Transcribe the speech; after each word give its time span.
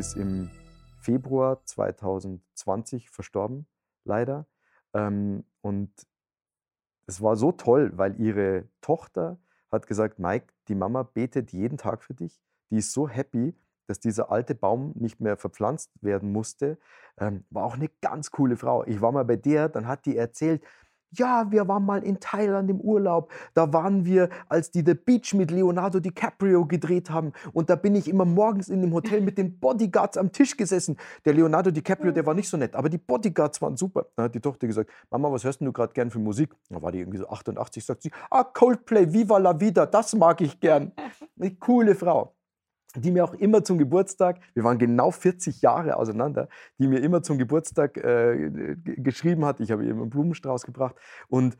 Ist 0.00 0.16
im 0.16 0.48
Februar 0.98 1.62
2020 1.66 3.10
verstorben, 3.10 3.66
leider. 4.04 4.46
Ähm, 4.94 5.44
und 5.60 5.92
es 7.06 7.20
war 7.20 7.36
so 7.36 7.52
toll, 7.52 7.92
weil 7.96 8.18
ihre 8.18 8.64
Tochter 8.80 9.38
hat 9.70 9.86
gesagt, 9.86 10.18
Mike, 10.18 10.54
die 10.68 10.74
Mama 10.74 11.02
betet 11.02 11.52
jeden 11.52 11.76
Tag 11.76 12.02
für 12.02 12.14
dich. 12.14 12.40
Die 12.70 12.78
ist 12.78 12.94
so 12.94 13.10
happy, 13.10 13.54
dass 13.88 14.00
dieser 14.00 14.30
alte 14.30 14.54
Baum 14.54 14.92
nicht 14.94 15.20
mehr 15.20 15.36
verpflanzt 15.36 15.90
werden 16.00 16.32
musste. 16.32 16.78
Ähm, 17.18 17.44
war 17.50 17.64
auch 17.64 17.74
eine 17.74 17.90
ganz 18.00 18.30
coole 18.30 18.56
Frau. 18.56 18.84
Ich 18.86 19.02
war 19.02 19.12
mal 19.12 19.26
bei 19.26 19.36
der, 19.36 19.68
dann 19.68 19.86
hat 19.86 20.06
die 20.06 20.16
erzählt, 20.16 20.64
ja, 21.12 21.50
wir 21.50 21.66
waren 21.68 21.84
mal 21.84 22.02
in 22.02 22.20
Thailand 22.20 22.70
im 22.70 22.80
Urlaub. 22.80 23.32
Da 23.54 23.72
waren 23.72 24.04
wir, 24.04 24.28
als 24.48 24.70
die 24.70 24.82
The 24.84 24.94
Beach 24.94 25.34
mit 25.34 25.50
Leonardo 25.50 26.00
DiCaprio 26.00 26.66
gedreht 26.66 27.10
haben. 27.10 27.32
Und 27.52 27.70
da 27.70 27.76
bin 27.76 27.94
ich 27.94 28.08
immer 28.08 28.24
morgens 28.24 28.68
in 28.68 28.80
dem 28.80 28.92
Hotel 28.92 29.20
mit 29.20 29.38
den 29.38 29.58
Bodyguards 29.58 30.16
am 30.16 30.32
Tisch 30.32 30.56
gesessen. 30.56 30.96
Der 31.24 31.34
Leonardo 31.34 31.70
DiCaprio, 31.70 32.12
der 32.12 32.26
war 32.26 32.34
nicht 32.34 32.48
so 32.48 32.56
nett, 32.56 32.74
aber 32.74 32.88
die 32.88 32.98
Bodyguards 32.98 33.60
waren 33.60 33.76
super. 33.76 34.06
Dann 34.16 34.26
hat 34.26 34.34
die 34.34 34.40
Tochter 34.40 34.66
gesagt, 34.66 34.90
Mama, 35.10 35.30
was 35.32 35.44
hörst 35.44 35.60
du 35.60 35.72
gerade 35.72 35.92
gern 35.92 36.10
für 36.10 36.18
Musik? 36.18 36.54
Da 36.68 36.80
war 36.80 36.92
die 36.92 37.00
irgendwie 37.00 37.18
so 37.18 37.28
88, 37.28 37.84
sagt 37.84 38.02
sie, 38.02 38.10
ah, 38.30 38.44
Coldplay, 38.44 39.12
Viva 39.12 39.38
la 39.38 39.58
Vida, 39.58 39.86
das 39.86 40.14
mag 40.14 40.40
ich 40.40 40.60
gern. 40.60 40.92
Eine 41.38 41.54
coole 41.56 41.94
Frau 41.94 42.34
die 42.96 43.10
mir 43.10 43.24
auch 43.24 43.34
immer 43.34 43.64
zum 43.64 43.78
Geburtstag, 43.78 44.40
wir 44.54 44.64
waren 44.64 44.78
genau 44.78 45.10
40 45.10 45.62
Jahre 45.62 45.96
auseinander, 45.96 46.48
die 46.78 46.88
mir 46.88 47.00
immer 47.00 47.22
zum 47.22 47.38
Geburtstag 47.38 47.96
äh, 47.96 48.76
geschrieben 48.84 49.44
hat. 49.44 49.60
Ich 49.60 49.70
habe 49.70 49.84
ihr 49.84 49.92
einen 49.92 50.10
Blumenstrauß 50.10 50.64
gebracht. 50.64 50.96
Und 51.28 51.56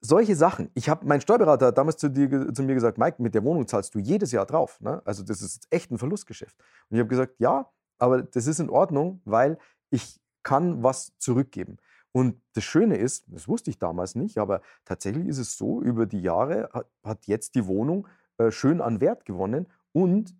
solche 0.00 0.34
Sachen. 0.34 0.70
Ich 0.74 0.88
habe, 0.88 1.06
mein 1.06 1.20
Steuerberater 1.20 1.66
hat 1.66 1.78
damals 1.78 1.96
zu, 1.98 2.08
dir, 2.08 2.52
zu 2.52 2.62
mir 2.62 2.74
gesagt, 2.74 2.98
Mike, 2.98 3.22
mit 3.22 3.34
der 3.34 3.44
Wohnung 3.44 3.66
zahlst 3.66 3.94
du 3.94 3.98
jedes 3.98 4.32
Jahr 4.32 4.46
drauf. 4.46 4.80
Ne? 4.80 5.02
Also 5.04 5.22
das 5.22 5.42
ist 5.42 5.66
echt 5.70 5.90
ein 5.90 5.98
Verlustgeschäft. 5.98 6.56
Und 6.88 6.96
ich 6.96 7.00
habe 7.00 7.08
gesagt, 7.08 7.34
ja, 7.38 7.70
aber 7.98 8.22
das 8.22 8.46
ist 8.46 8.60
in 8.60 8.70
Ordnung, 8.70 9.20
weil 9.24 9.58
ich 9.90 10.20
kann 10.42 10.82
was 10.82 11.12
zurückgeben. 11.18 11.76
Und 12.12 12.40
das 12.54 12.64
Schöne 12.64 12.96
ist, 12.96 13.24
das 13.28 13.46
wusste 13.46 13.70
ich 13.70 13.78
damals 13.78 14.14
nicht, 14.14 14.38
aber 14.38 14.62
tatsächlich 14.84 15.28
ist 15.28 15.38
es 15.38 15.56
so, 15.56 15.80
über 15.80 16.06
die 16.06 16.20
Jahre 16.20 16.70
hat, 16.72 16.86
hat 17.04 17.26
jetzt 17.26 17.54
die 17.54 17.66
Wohnung 17.66 18.08
äh, 18.38 18.50
schön 18.50 18.80
an 18.80 19.00
Wert 19.00 19.24
gewonnen 19.24 19.66
und 19.92 20.34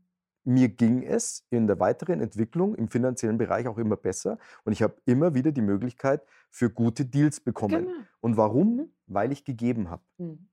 mir 0.51 0.69
ging 0.69 1.03
es 1.03 1.47
in 1.51 1.67
der 1.67 1.79
weiteren 1.79 2.21
Entwicklung 2.21 2.75
im 2.75 2.89
finanziellen 2.89 3.39
Bereich 3.39 3.69
auch 3.69 3.79
immer 3.79 3.97
besser 3.97 4.39
und 4.65 4.73
ich 4.73 4.83
habe 4.83 4.97
immer 5.07 5.35
wieder 5.35 5.53
die 5.53 5.63
Möglichkeit 5.63 6.23
für 6.51 6.71
gute 6.71 7.05
Deals 7.05 7.41
bekommen. 7.41 7.87
Genau. 7.87 7.99
Und 8.21 8.37
warum? 8.37 8.77
Mhm. 8.77 8.93
Weil 9.07 9.33
ich 9.33 9.45
gegeben 9.45 9.91
habe. 9.91 10.03
Mhm. 10.19 10.49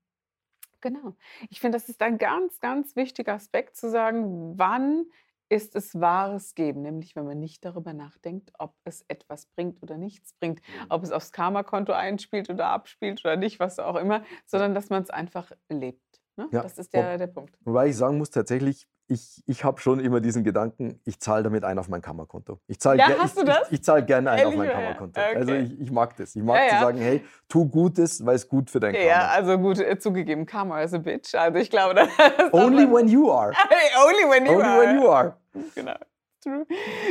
Genau. 0.80 1.16
Ich 1.50 1.60
finde, 1.60 1.76
das 1.76 1.88
ist 1.88 2.00
ein 2.02 2.18
ganz, 2.18 2.60
ganz 2.60 2.94
wichtiger 2.94 3.34
Aspekt 3.34 3.76
zu 3.76 3.90
sagen, 3.90 4.56
wann 4.56 5.06
ist 5.48 5.74
es 5.74 5.98
wahres 5.98 6.54
Geben, 6.54 6.82
nämlich 6.82 7.16
wenn 7.16 7.24
man 7.24 7.40
nicht 7.40 7.64
darüber 7.64 7.94
nachdenkt, 7.94 8.52
ob 8.58 8.74
es 8.84 9.04
etwas 9.08 9.46
bringt 9.46 9.82
oder 9.82 9.96
nichts 9.96 10.34
bringt, 10.34 10.60
ob 10.88 11.02
es 11.02 11.10
aufs 11.10 11.32
Karma-Konto 11.32 11.92
einspielt 11.92 12.50
oder 12.50 12.66
abspielt 12.66 13.24
oder 13.24 13.36
nicht, 13.36 13.58
was 13.58 13.78
auch 13.78 13.96
immer, 13.96 14.22
sondern 14.46 14.74
dass 14.74 14.90
man 14.90 15.02
es 15.02 15.10
einfach 15.10 15.50
lebt. 15.68 16.20
Ne? 16.36 16.48
Ja. 16.52 16.62
Das 16.62 16.78
ist 16.78 16.92
der, 16.92 17.18
der 17.18 17.26
Punkt. 17.26 17.58
Wobei 17.64 17.88
ich 17.88 17.96
sagen 17.96 18.18
muss, 18.18 18.30
tatsächlich, 18.30 18.86
ich, 19.08 19.42
ich 19.46 19.64
habe 19.64 19.80
schon 19.80 20.00
immer 20.00 20.20
diesen 20.20 20.44
Gedanken, 20.44 21.00
ich 21.04 21.18
zahle 21.18 21.42
damit 21.42 21.64
ein 21.64 21.78
auf 21.78 21.88
mein 21.88 22.02
Kammerkonto. 22.02 22.60
Ich 22.66 22.78
zahle 22.78 22.98
ja, 22.98 23.08
hast 23.18 23.36
ich, 23.36 23.40
du 23.40 23.46
das? 23.46 23.68
Ich, 23.68 23.74
ich 23.74 23.84
zahle 23.84 24.04
gerne 24.04 24.30
ein 24.30 24.38
Ehrlich, 24.38 24.54
auf 24.54 24.58
mein 24.58 24.70
Kammerkonto. 24.70 25.20
Okay. 25.20 25.36
Also 25.36 25.54
ich, 25.54 25.80
ich, 25.80 25.90
mag 25.90 26.14
das. 26.16 26.36
Ich 26.36 26.42
mag 26.42 26.58
ja, 26.58 26.76
zu 26.76 26.84
sagen, 26.84 26.98
hey, 26.98 27.24
tu 27.48 27.66
Gutes, 27.68 28.24
weil 28.24 28.36
es 28.36 28.46
gut 28.46 28.70
für 28.70 28.80
dein 28.80 28.92
Karma. 28.92 29.06
Ja, 29.06 29.28
also 29.28 29.58
gut, 29.58 29.78
äh, 29.78 29.98
zugegeben, 29.98 30.44
Karma 30.44 30.82
is 30.82 30.92
a 30.92 30.98
bitch. 30.98 31.34
Also 31.34 31.58
ich 31.58 31.70
glaube, 31.70 31.94
das 31.94 32.08
Only 32.52 32.90
when 32.90 33.08
you 33.08 33.30
are. 33.30 33.52
Only 34.06 34.30
when 34.30 34.46
you 34.46 34.52
Only 34.52 34.64
are. 34.64 34.80
when 34.80 34.96
you 34.96 35.08
are. 35.08 35.36
Genau. 35.74 35.96
True. 36.42 36.66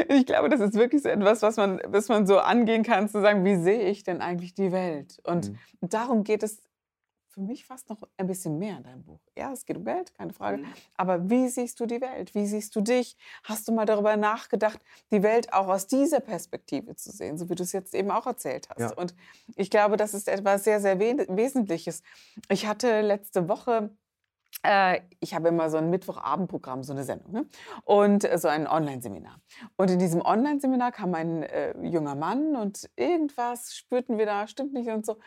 Ich 0.07 0.25
glaube, 0.25 0.49
das 0.49 0.61
ist 0.61 0.75
wirklich 0.75 1.01
so 1.01 1.09
etwas, 1.09 1.41
was 1.41 1.57
man, 1.57 1.81
was 1.87 2.07
man 2.07 2.25
so 2.27 2.39
angehen 2.39 2.83
kann, 2.83 3.09
zu 3.09 3.19
sagen, 3.19 3.43
wie 3.43 3.55
sehe 3.55 3.81
ich 3.89 4.03
denn 4.03 4.21
eigentlich 4.21 4.53
die 4.53 4.71
Welt? 4.71 5.17
Und 5.23 5.51
mhm. 5.51 5.57
darum 5.81 6.23
geht 6.23 6.43
es 6.43 6.61
für 7.29 7.41
mich 7.41 7.65
fast 7.65 7.89
noch 7.89 8.01
ein 8.17 8.27
bisschen 8.27 8.57
mehr 8.57 8.77
in 8.77 8.83
deinem 8.83 9.03
Buch. 9.03 9.19
Ja, 9.37 9.51
es 9.51 9.65
geht 9.65 9.77
um 9.77 9.85
Geld, 9.85 10.13
keine 10.15 10.33
Frage. 10.33 10.57
Mhm. 10.57 10.67
Aber 10.95 11.29
wie 11.29 11.47
siehst 11.47 11.79
du 11.79 11.85
die 11.85 12.01
Welt? 12.01 12.33
Wie 12.35 12.47
siehst 12.47 12.75
du 12.75 12.81
dich? 12.81 13.17
Hast 13.43 13.67
du 13.67 13.71
mal 13.71 13.85
darüber 13.85 14.17
nachgedacht, 14.17 14.79
die 15.11 15.23
Welt 15.23 15.53
auch 15.53 15.67
aus 15.67 15.87
dieser 15.87 16.19
Perspektive 16.19 16.95
zu 16.95 17.11
sehen, 17.11 17.37
so 17.37 17.49
wie 17.49 17.55
du 17.55 17.63
es 17.63 17.71
jetzt 17.71 17.93
eben 17.93 18.11
auch 18.11 18.25
erzählt 18.25 18.69
hast? 18.69 18.79
Ja. 18.79 18.93
Und 18.93 19.15
ich 19.55 19.69
glaube, 19.69 19.97
das 19.97 20.13
ist 20.13 20.27
etwas 20.27 20.63
sehr, 20.63 20.79
sehr 20.79 20.99
Wesentliches. 20.99 22.03
Ich 22.49 22.67
hatte 22.67 23.01
letzte 23.01 23.47
Woche 23.47 23.91
äh, 24.63 25.01
ich 25.19 25.33
habe 25.33 25.49
immer 25.49 25.69
so 25.69 25.77
ein 25.77 25.89
Mittwochabendprogramm, 25.89 26.83
so 26.83 26.93
eine 26.93 27.03
Sendung, 27.03 27.31
ne? 27.31 27.45
und 27.83 28.23
äh, 28.23 28.37
so 28.37 28.47
ein 28.47 28.67
Online-Seminar. 28.67 29.39
Und 29.75 29.91
in 29.91 29.99
diesem 29.99 30.21
Online-Seminar 30.21 30.91
kam 30.91 31.13
ein 31.13 31.43
äh, 31.43 31.77
junger 31.85 32.15
Mann 32.15 32.55
und 32.55 32.89
irgendwas 32.95 33.75
spürten 33.75 34.17
wir 34.17 34.25
da, 34.25 34.47
stimmt 34.47 34.73
nicht 34.73 34.89
und 34.89 35.05
so. 35.05 35.17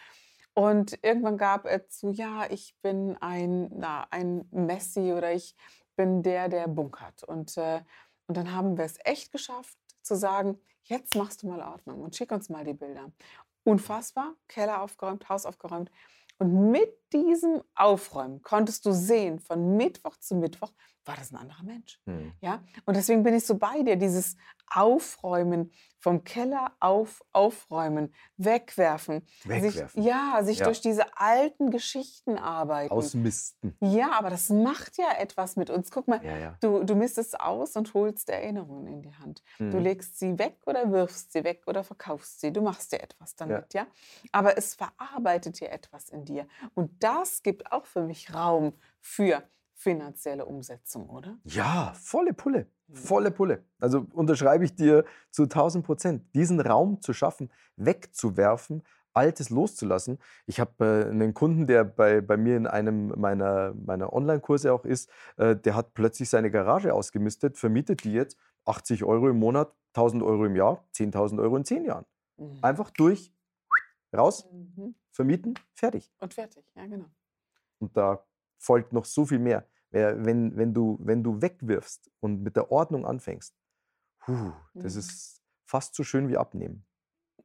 Und 0.54 0.98
irgendwann 1.02 1.38
gab 1.38 1.64
er 1.64 1.88
zu, 1.88 2.10
ja, 2.10 2.46
ich 2.50 2.74
bin 2.82 3.16
ein, 3.20 3.70
na, 3.72 4.06
ein 4.10 4.46
Messi 4.50 5.12
oder 5.12 5.32
ich 5.32 5.54
bin 5.96 6.22
der, 6.22 6.48
der 6.48 6.66
bunkert. 6.66 7.22
Und, 7.24 7.56
äh, 7.56 7.82
und 8.26 8.36
dann 8.36 8.52
haben 8.54 8.76
wir 8.76 8.84
es 8.84 8.98
echt 9.04 9.32
geschafft 9.32 9.78
zu 10.02 10.16
sagen, 10.16 10.58
jetzt 10.84 11.14
machst 11.14 11.42
du 11.42 11.48
mal 11.48 11.60
Ordnung 11.60 12.02
und 12.02 12.16
schick 12.16 12.32
uns 12.32 12.48
mal 12.48 12.64
die 12.64 12.74
Bilder. 12.74 13.12
Unfassbar, 13.64 14.34
Keller 14.48 14.82
aufgeräumt, 14.82 15.28
Haus 15.28 15.46
aufgeräumt. 15.46 15.90
Und 16.38 16.70
mit 16.70 16.99
diesem 17.12 17.62
Aufräumen 17.74 18.42
konntest 18.42 18.86
du 18.86 18.92
sehen, 18.92 19.38
von 19.38 19.76
Mittwoch 19.76 20.16
zu 20.16 20.34
Mittwoch 20.36 20.72
war 21.04 21.16
das 21.16 21.32
ein 21.32 21.36
anderer 21.36 21.62
Mensch. 21.62 22.00
Mhm. 22.04 22.32
Ja? 22.40 22.62
Und 22.84 22.96
deswegen 22.96 23.22
bin 23.22 23.34
ich 23.34 23.46
so 23.46 23.56
bei 23.56 23.82
dir, 23.82 23.96
dieses 23.96 24.36
Aufräumen, 24.72 25.72
vom 25.98 26.24
Keller 26.24 26.72
auf, 26.80 27.22
aufräumen, 27.32 28.14
wegwerfen. 28.36 29.26
Wegwerfen. 29.44 30.02
Sich, 30.02 30.04
ja, 30.04 30.42
sich 30.42 30.58
ja. 30.60 30.64
durch 30.64 30.80
diese 30.80 31.18
alten 31.18 31.70
Geschichten 31.70 32.38
arbeiten. 32.38 32.92
Ausmisten. 32.92 33.76
Ja, 33.80 34.12
aber 34.12 34.30
das 34.30 34.48
macht 34.48 34.96
ja 34.96 35.12
etwas 35.18 35.56
mit 35.56 35.68
uns. 35.68 35.90
Guck 35.90 36.08
mal, 36.08 36.24
ja, 36.24 36.38
ja. 36.38 36.56
Du, 36.60 36.84
du 36.84 36.94
mistest 36.94 37.38
aus 37.38 37.76
und 37.76 37.92
holst 37.92 38.30
Erinnerungen 38.30 38.86
in 38.86 39.02
die 39.02 39.14
Hand. 39.14 39.42
Mhm. 39.58 39.70
Du 39.72 39.78
legst 39.78 40.18
sie 40.18 40.38
weg 40.38 40.58
oder 40.64 40.90
wirfst 40.90 41.32
sie 41.32 41.44
weg 41.44 41.64
oder 41.66 41.84
verkaufst 41.84 42.40
sie. 42.40 42.50
Du 42.50 42.62
machst 42.62 42.92
dir 42.92 43.02
etwas 43.02 43.36
damit, 43.36 43.74
ja. 43.74 43.86
Aber 44.32 44.56
es 44.56 44.74
verarbeitet 44.74 45.60
dir 45.60 45.70
etwas 45.70 46.08
in 46.08 46.24
dir. 46.24 46.46
Und 46.74 46.99
das 47.00 47.42
gibt 47.42 47.72
auch 47.72 47.86
für 47.86 48.02
mich 48.02 48.32
Raum 48.34 48.74
für 49.00 49.42
finanzielle 49.74 50.44
Umsetzung, 50.44 51.08
oder? 51.08 51.38
Ja, 51.44 51.94
volle 51.94 52.34
Pulle. 52.34 52.66
Mhm. 52.86 52.94
Volle 52.94 53.30
Pulle. 53.30 53.64
Also 53.78 54.06
unterschreibe 54.12 54.64
ich 54.64 54.74
dir 54.74 55.04
zu 55.30 55.44
1000 55.44 55.84
Prozent. 55.84 56.34
Diesen 56.34 56.60
Raum 56.60 57.00
zu 57.00 57.12
schaffen, 57.12 57.50
wegzuwerfen, 57.76 58.82
Altes 59.12 59.50
loszulassen. 59.50 60.18
Ich 60.46 60.60
habe 60.60 60.84
äh, 60.84 61.10
einen 61.10 61.34
Kunden, 61.34 61.66
der 61.66 61.84
bei, 61.84 62.20
bei 62.20 62.36
mir 62.36 62.56
in 62.56 62.66
einem 62.66 63.08
meiner, 63.16 63.74
meiner 63.74 64.12
Online-Kurse 64.12 64.72
auch 64.72 64.84
ist, 64.84 65.10
äh, 65.36 65.56
der 65.56 65.74
hat 65.74 65.94
plötzlich 65.94 66.28
seine 66.28 66.50
Garage 66.50 66.94
ausgemistet, 66.94 67.58
vermietet 67.58 68.04
die 68.04 68.12
jetzt 68.12 68.36
80 68.66 69.04
Euro 69.04 69.28
im 69.28 69.38
Monat, 69.38 69.74
1000 69.94 70.22
Euro 70.22 70.44
im 70.44 70.54
Jahr, 70.54 70.84
10.000 70.94 71.40
Euro 71.40 71.56
in 71.56 71.64
10 71.64 71.84
Jahren. 71.84 72.04
Mhm. 72.36 72.58
Einfach 72.62 72.90
durch, 72.90 73.32
raus, 74.16 74.46
mhm. 74.50 74.94
vermieten, 75.10 75.54
fertig. 75.74 76.12
Und 76.18 76.34
fertig, 76.34 76.64
ja 76.74 76.86
genau. 76.86 77.06
Und 77.78 77.96
da 77.96 78.24
folgt 78.58 78.92
noch 78.92 79.04
so 79.04 79.24
viel 79.24 79.38
mehr. 79.38 79.66
Wenn, 79.90 80.56
wenn, 80.56 80.72
du, 80.72 80.98
wenn 81.00 81.24
du 81.24 81.42
wegwirfst 81.42 82.10
und 82.20 82.42
mit 82.42 82.54
der 82.54 82.70
Ordnung 82.70 83.04
anfängst, 83.04 83.56
puh, 84.20 84.52
das 84.74 84.94
mhm. 84.94 85.00
ist 85.00 85.42
fast 85.64 85.96
so 85.96 86.04
schön 86.04 86.28
wie 86.28 86.36
abnehmen. 86.36 86.86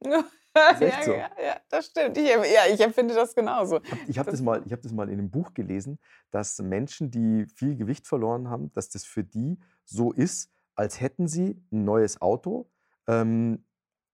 ja, 0.00 1.02
so. 1.02 1.12
ja, 1.12 1.30
ja, 1.42 1.60
das 1.68 1.86
stimmt. 1.86 2.16
Ich, 2.16 2.28
ja, 2.28 2.66
ich 2.72 2.80
empfinde 2.80 3.14
das 3.14 3.34
genauso. 3.34 3.80
Ich 4.06 4.18
habe 4.18 4.30
das, 4.30 4.40
mal, 4.40 4.62
hab 4.70 4.82
das 4.82 4.92
mal 4.92 5.08
in 5.08 5.18
einem 5.18 5.30
Buch 5.30 5.54
gelesen, 5.54 5.98
dass 6.30 6.58
Menschen, 6.60 7.10
die 7.10 7.46
viel 7.46 7.76
Gewicht 7.76 8.06
verloren 8.06 8.48
haben, 8.48 8.72
dass 8.72 8.88
das 8.88 9.04
für 9.04 9.24
die 9.24 9.58
so 9.84 10.12
ist, 10.12 10.52
als 10.74 11.00
hätten 11.00 11.26
sie 11.28 11.62
ein 11.72 11.84
neues 11.84 12.20
Auto, 12.20 12.70
ähm, 13.06 13.64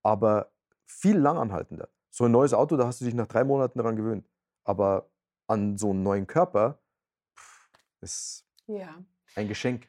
aber 0.03 0.53
viel 0.87 1.19
langanhaltender. 1.19 1.89
So 2.15 2.25
ein 2.25 2.31
neues 2.31 2.53
Auto, 2.53 2.77
da 2.77 2.87
hast 2.87 3.01
du 3.01 3.07
dich 3.07 3.15
nach 3.15 3.27
drei 3.27 3.43
Monaten 3.43 3.79
daran 3.79 3.97
gewöhnt. 3.97 4.29
Aber 4.65 5.11
an 5.47 5.79
so 5.79 5.91
einen 5.91 6.03
neuen 6.03 6.27
Körper, 6.27 6.79
ist 8.03 8.45
ja. 8.67 9.03
ein 9.35 9.49
Geschenk. 9.49 9.89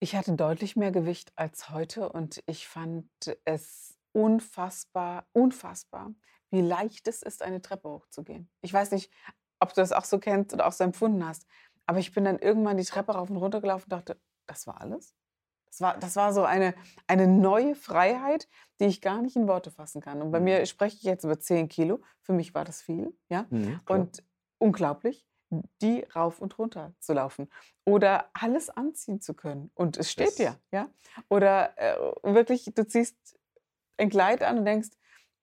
Ich 0.00 0.16
hatte 0.16 0.34
deutlich 0.34 0.76
mehr 0.76 0.90
Gewicht 0.90 1.32
als 1.36 1.70
heute 1.70 2.10
und 2.10 2.42
ich 2.46 2.68
fand 2.68 3.08
es 3.44 3.98
unfassbar, 4.12 5.26
unfassbar, 5.32 6.12
wie 6.50 6.60
leicht 6.60 7.06
es 7.08 7.22
ist, 7.22 7.42
eine 7.42 7.62
Treppe 7.62 7.88
hochzugehen. 7.88 8.50
Ich 8.60 8.72
weiß 8.72 8.90
nicht, 8.90 9.12
ob 9.60 9.70
du 9.70 9.80
das 9.80 9.92
auch 9.92 10.04
so 10.04 10.18
kennst 10.18 10.52
oder 10.52 10.66
auch 10.66 10.72
so 10.72 10.84
empfunden 10.84 11.24
hast, 11.24 11.46
aber 11.86 11.98
ich 11.98 12.12
bin 12.12 12.24
dann 12.24 12.38
irgendwann 12.38 12.76
die 12.76 12.84
Treppe 12.84 13.12
rauf 13.12 13.30
und 13.30 13.36
runter 13.36 13.60
gelaufen 13.60 13.84
und 13.84 13.92
dachte, 13.92 14.20
das 14.46 14.66
war 14.66 14.80
alles? 14.80 15.14
Das 15.70 15.80
war, 15.80 15.96
das 15.98 16.16
war 16.16 16.32
so 16.32 16.42
eine, 16.44 16.74
eine 17.06 17.26
neue 17.26 17.74
Freiheit, 17.74 18.48
die 18.80 18.86
ich 18.86 19.00
gar 19.00 19.22
nicht 19.22 19.36
in 19.36 19.46
Worte 19.48 19.70
fassen 19.70 20.00
kann. 20.00 20.20
Und 20.20 20.32
bei 20.32 20.38
Mhm. 20.40 20.44
mir 20.44 20.66
spreche 20.66 20.96
ich 20.96 21.02
jetzt 21.04 21.24
über 21.24 21.38
10 21.38 21.68
Kilo. 21.68 22.00
Für 22.22 22.32
mich 22.32 22.54
war 22.54 22.64
das 22.64 22.82
viel, 22.82 23.16
ja. 23.28 23.46
Mhm. 23.50 23.80
Und 23.88 24.24
unglaublich, 24.58 25.26
die 25.80 26.00
rauf 26.14 26.40
und 26.40 26.58
runter 26.58 26.92
zu 27.00 27.12
laufen 27.12 27.48
oder 27.84 28.30
alles 28.34 28.68
anziehen 28.70 29.20
zu 29.20 29.34
können. 29.34 29.70
Und 29.74 29.96
es 29.96 30.10
steht 30.10 30.28
Das- 30.28 30.34
dir, 30.36 30.56
ja. 30.72 30.88
Oder 31.28 31.76
äh, 31.78 31.96
wirklich, 32.22 32.64
du 32.74 32.86
ziehst 32.86 33.16
ein 33.96 34.10
Kleid 34.10 34.42
an 34.42 34.58
und 34.58 34.64
denkst, 34.64 34.90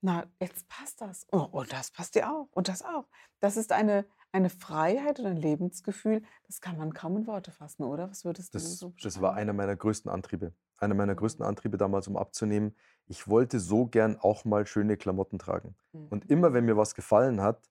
na, 0.02 0.26
jetzt 0.40 0.68
passt 0.70 1.02
das. 1.02 1.26
Oh, 1.32 1.48
und 1.52 1.72
das 1.74 1.90
passt 1.92 2.16
dir 2.16 2.32
auch. 2.32 2.48
Und 2.52 2.68
das 2.68 2.84
auch. 2.84 3.06
Das 3.40 3.58
ist 3.58 3.72
eine, 3.72 4.06
eine 4.38 4.50
Freiheit 4.50 5.20
und 5.20 5.26
ein 5.28 5.38
Lebensgefühl, 5.38 6.24
das 6.48 6.62
kann 6.62 6.78
man 6.78 6.94
kaum 6.94 7.18
in 7.18 7.28
Worte 7.28 7.52
fassen, 7.52 7.84
oder? 7.84 8.10
Was 8.10 8.26
würdest 8.26 8.58
du 8.58 8.60
Das, 8.60 8.78
so 8.78 8.90
das 9.02 9.22
war 9.22 9.32
beschreiben? 9.32 9.38
einer 9.42 9.54
meiner 9.54 9.76
größten 9.76 10.12
Antriebe. 10.12 10.54
Einer 10.78 10.94
meiner 10.96 11.16
größten 11.16 11.44
Antriebe 11.46 11.78
damals, 11.78 12.08
um 12.08 12.18
abzunehmen. 12.18 12.76
Ich 13.08 13.28
wollte 13.28 13.60
so 13.60 13.88
gern 13.88 14.18
auch 14.18 14.46
mal 14.46 14.66
schöne 14.68 14.98
Klamotten 14.98 15.40
tragen. 15.40 15.76
Und 16.10 16.26
Mhm. 16.26 16.32
immer, 16.32 16.54
wenn 16.54 16.66
mir 16.66 16.78
was 16.78 16.96
gefallen 16.96 17.42
hat, 17.42 17.70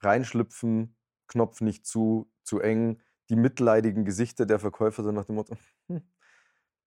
reinschlüpfen, 0.00 0.96
Knopf 1.28 1.60
nicht 1.60 1.86
zu, 1.86 2.30
zu 2.44 2.60
eng, 2.60 3.00
die 3.30 3.36
mitleidigen 3.36 4.04
Gesichter 4.04 4.46
der 4.46 4.58
Verkäufer 4.58 5.02
so 5.04 5.12
nach 5.12 5.24
dem 5.26 5.36
Motto, 5.36 5.56
hm, 5.88 6.02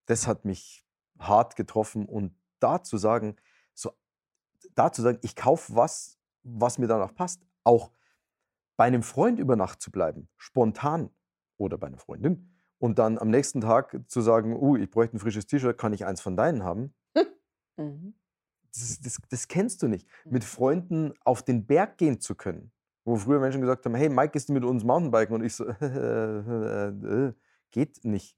das 0.06 0.28
hat 0.28 0.46
mich 0.46 0.86
hart 1.20 1.56
getroffen. 1.56 2.06
Und 2.08 2.36
da 2.60 2.84
zu 2.84 2.98
sagen, 2.98 3.38
so, 3.74 3.92
da 4.76 4.92
zu 4.92 5.02
sagen, 5.02 5.20
ich 5.24 5.36
kaufe 5.36 5.76
was, 5.76 6.20
was 6.44 6.78
mir 6.78 6.88
danach 6.88 7.14
passt, 7.16 7.42
auch 7.64 7.92
bei 8.78 8.86
einem 8.86 9.04
Freund 9.04 9.40
über 9.40 9.56
Nacht 9.56 9.82
zu 9.82 9.92
bleiben, 9.92 10.30
spontan 10.38 11.10
oder 11.58 11.78
bei 11.78 11.88
einer 11.88 11.98
Freundin 11.98 12.50
und 12.78 13.00
dann 13.00 13.18
am 13.18 13.30
nächsten 13.30 13.62
Tag 13.62 14.00
zu 14.08 14.22
sagen, 14.22 14.56
uh, 14.56 14.76
ich 14.76 14.90
bräuchte 14.90 15.16
ein 15.18 15.20
frisches 15.20 15.48
T-Shirt, 15.48 15.78
kann 15.78 15.94
ich 15.94 16.06
eins 16.06 16.22
von 16.22 16.36
deinen 16.38 16.64
haben? 16.64 16.94
Mhm. 17.78 18.14
Das, 18.74 19.02
das, 19.02 19.18
das 19.30 19.48
kennst 19.50 19.84
du 19.84 19.90
nicht. 19.90 20.08
Mit 20.24 20.44
Mhm. 20.44 20.48
Freunden 20.48 21.14
auf 21.26 21.44
den 21.44 21.66
Berg 21.66 21.98
gehen 21.98 22.22
zu 22.22 22.36
können. 22.36 22.72
Wo 23.04 23.18
früher 23.18 23.42
Menschen 23.42 23.60
gesagt 23.60 23.86
haben, 23.86 23.96
hey 23.96 24.08
Mike, 24.08 24.32
gehst 24.32 24.48
du 24.48 24.54
mit 24.54 24.64
uns 24.64 24.86
Mountainbiken? 24.86 25.36
Und 25.36 25.44
ich 25.44 25.54
so, 25.56 25.66
äh, 25.82 27.34
geht 27.72 28.06
nicht. 28.06 28.38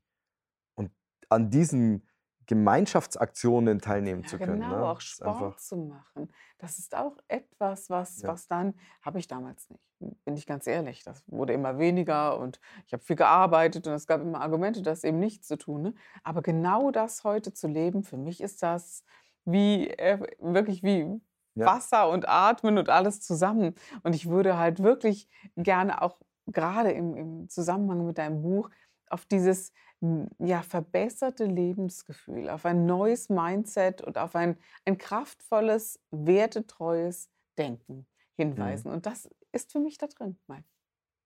Und 0.73 0.91
an 1.29 1.51
diesen 1.51 2.06
Gemeinschaftsaktionen 2.47 3.79
teilnehmen 3.79 4.23
Ja, 4.23 4.27
zu 4.29 4.37
können. 4.39 4.61
genau, 4.61 4.77
ne? 4.79 4.85
auch 4.87 5.01
Sport 5.01 5.59
zu 5.59 5.77
machen. 5.77 6.31
Das 6.57 6.79
ist 6.79 6.95
auch 6.95 7.17
etwas, 7.27 7.89
was, 7.89 8.21
Ja. 8.21 8.29
was 8.29 8.47
dann, 8.47 8.73
habe 9.01 9.19
ich 9.19 9.27
damals 9.27 9.69
nicht, 9.69 9.83
bin 10.25 10.35
ich 10.35 10.45
ganz 10.47 10.65
ehrlich. 10.67 11.03
Das 11.03 11.23
wurde 11.27 11.53
immer 11.53 11.77
weniger 11.77 12.39
und 12.39 12.59
ich 12.85 12.93
habe 12.93 13.03
viel 13.03 13.15
gearbeitet 13.17 13.85
und 13.87 13.93
es 13.93 14.07
gab 14.07 14.21
immer 14.21 14.41
Argumente, 14.41 14.81
das 14.81 15.03
eben 15.03 15.19
nicht 15.19 15.45
zu 15.45 15.57
tun. 15.57 15.81
Ne? 15.81 15.93
Aber 16.23 16.41
genau 16.41 16.91
das 16.91 17.23
heute 17.23 17.53
zu 17.53 17.67
leben, 17.67 18.03
für 18.03 18.17
mich 18.17 18.41
ist 18.41 18.63
das 18.63 19.03
wie, 19.45 19.89
äh, 19.89 20.19
wirklich 20.39 20.83
wie 20.83 21.21
Ja. 21.55 21.65
Wasser 21.65 22.09
und 22.09 22.27
Atmen 22.29 22.77
und 22.77 22.89
alles 22.89 23.21
zusammen. 23.21 23.73
Und 24.03 24.13
ich 24.15 24.29
würde 24.29 24.57
halt 24.57 24.81
wirklich 24.83 25.27
gerne 25.55 26.01
auch 26.01 26.19
gerade 26.45 26.91
im, 26.91 27.15
im 27.17 27.49
Zusammenhang 27.49 28.05
mit 28.05 28.17
deinem 28.19 28.41
Buch 28.41 28.69
auf 29.09 29.25
dieses 29.25 29.71
ja, 30.39 30.61
verbesserte 30.61 31.45
Lebensgefühl, 31.45 32.49
auf 32.49 32.65
ein 32.65 32.85
neues 32.85 33.29
Mindset 33.29 34.01
und 34.01 34.17
auf 34.17 34.35
ein, 34.35 34.57
ein 34.85 34.97
kraftvolles, 34.97 35.99
wertetreues 36.11 37.29
Denken 37.57 38.05
hinweisen. 38.35 38.91
Und 38.91 39.05
das 39.07 39.29
ist 39.51 39.71
für 39.71 39.79
mich 39.79 39.97
da 39.97 40.07
drin, 40.07 40.37
Mike. 40.47 40.65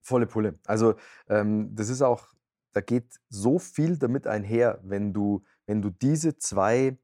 volle 0.01 0.25
Pulle. 0.25 0.57
Also 0.65 0.95
ähm, 1.27 1.75
das 1.75 1.89
ist 1.89 2.01
auch, 2.01 2.27
da 2.71 2.81
geht 2.81 3.19
so 3.27 3.59
viel 3.59 3.97
damit 3.97 4.25
einher, 4.25 4.79
wenn 4.83 5.13
du, 5.13 5.43
wenn 5.65 5.81
du 5.81 5.89
diese 5.89 6.37
zwei, 6.37 6.97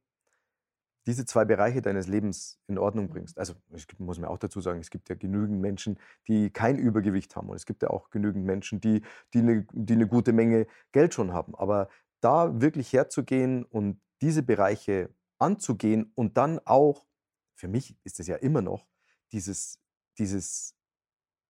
diese 1.07 1.25
zwei 1.25 1.45
Bereiche 1.45 1.81
deines 1.81 2.07
Lebens 2.07 2.59
in 2.67 2.77
Ordnung 2.77 3.05
Mhm. 3.05 3.09
bringst. 3.09 3.39
Also 3.39 3.55
es 3.71 3.87
gibt, 3.87 4.01
muss 4.01 4.19
man 4.19 4.29
auch 4.29 4.37
dazu 4.37 4.61
sagen, 4.61 4.79
es 4.79 4.89
gibt 4.91 5.09
ja 5.09 5.15
genügend 5.15 5.61
Menschen, 5.61 5.99
die 6.27 6.51
kein 6.51 6.77
Übergewicht 6.77 7.35
haben 7.35 7.49
und 7.49 7.55
es 7.55 7.65
gibt 7.65 7.81
ja 7.81 7.89
auch 7.89 8.09
genügend 8.11 8.45
Menschen, 8.45 8.81
die, 8.81 9.03
die, 9.33 9.39
eine, 9.39 9.65
die 9.71 9.93
eine 9.93 10.07
gute 10.07 10.33
Menge 10.33 10.67
Geld 10.91 11.13
schon 11.13 11.33
haben. 11.33 11.55
Aber 11.55 11.89
da 12.21 12.61
wirklich 12.61 12.93
herzugehen 12.93 13.63
und 13.65 14.01
diese 14.21 14.43
Bereiche 14.43 15.09
anzugehen 15.39 16.11
und 16.15 16.37
dann 16.37 16.59
auch, 16.65 17.05
für 17.55 17.67
mich 17.67 17.97
ist 18.03 18.19
es 18.19 18.27
ja 18.27 18.35
immer 18.35 18.61
noch, 18.61 18.87
dieses, 19.31 19.79
dieses 20.19 20.75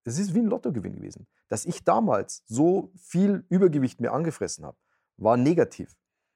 es 0.06 0.20
ist 0.20 0.34
wie 0.34 0.40
ein 0.40 0.48
Lottogewinn 0.48 0.96
gewesen. 0.96 1.28
Dass 1.50 1.66
ich 1.66 1.84
damals 1.84 2.44
so 2.48 2.92
viel 2.96 3.46
Übergewicht 3.50 4.00
mir 4.00 4.14
angefressen 4.14 4.66
habe, 4.66 4.78
war 5.18 5.38
negativ. 5.38 5.96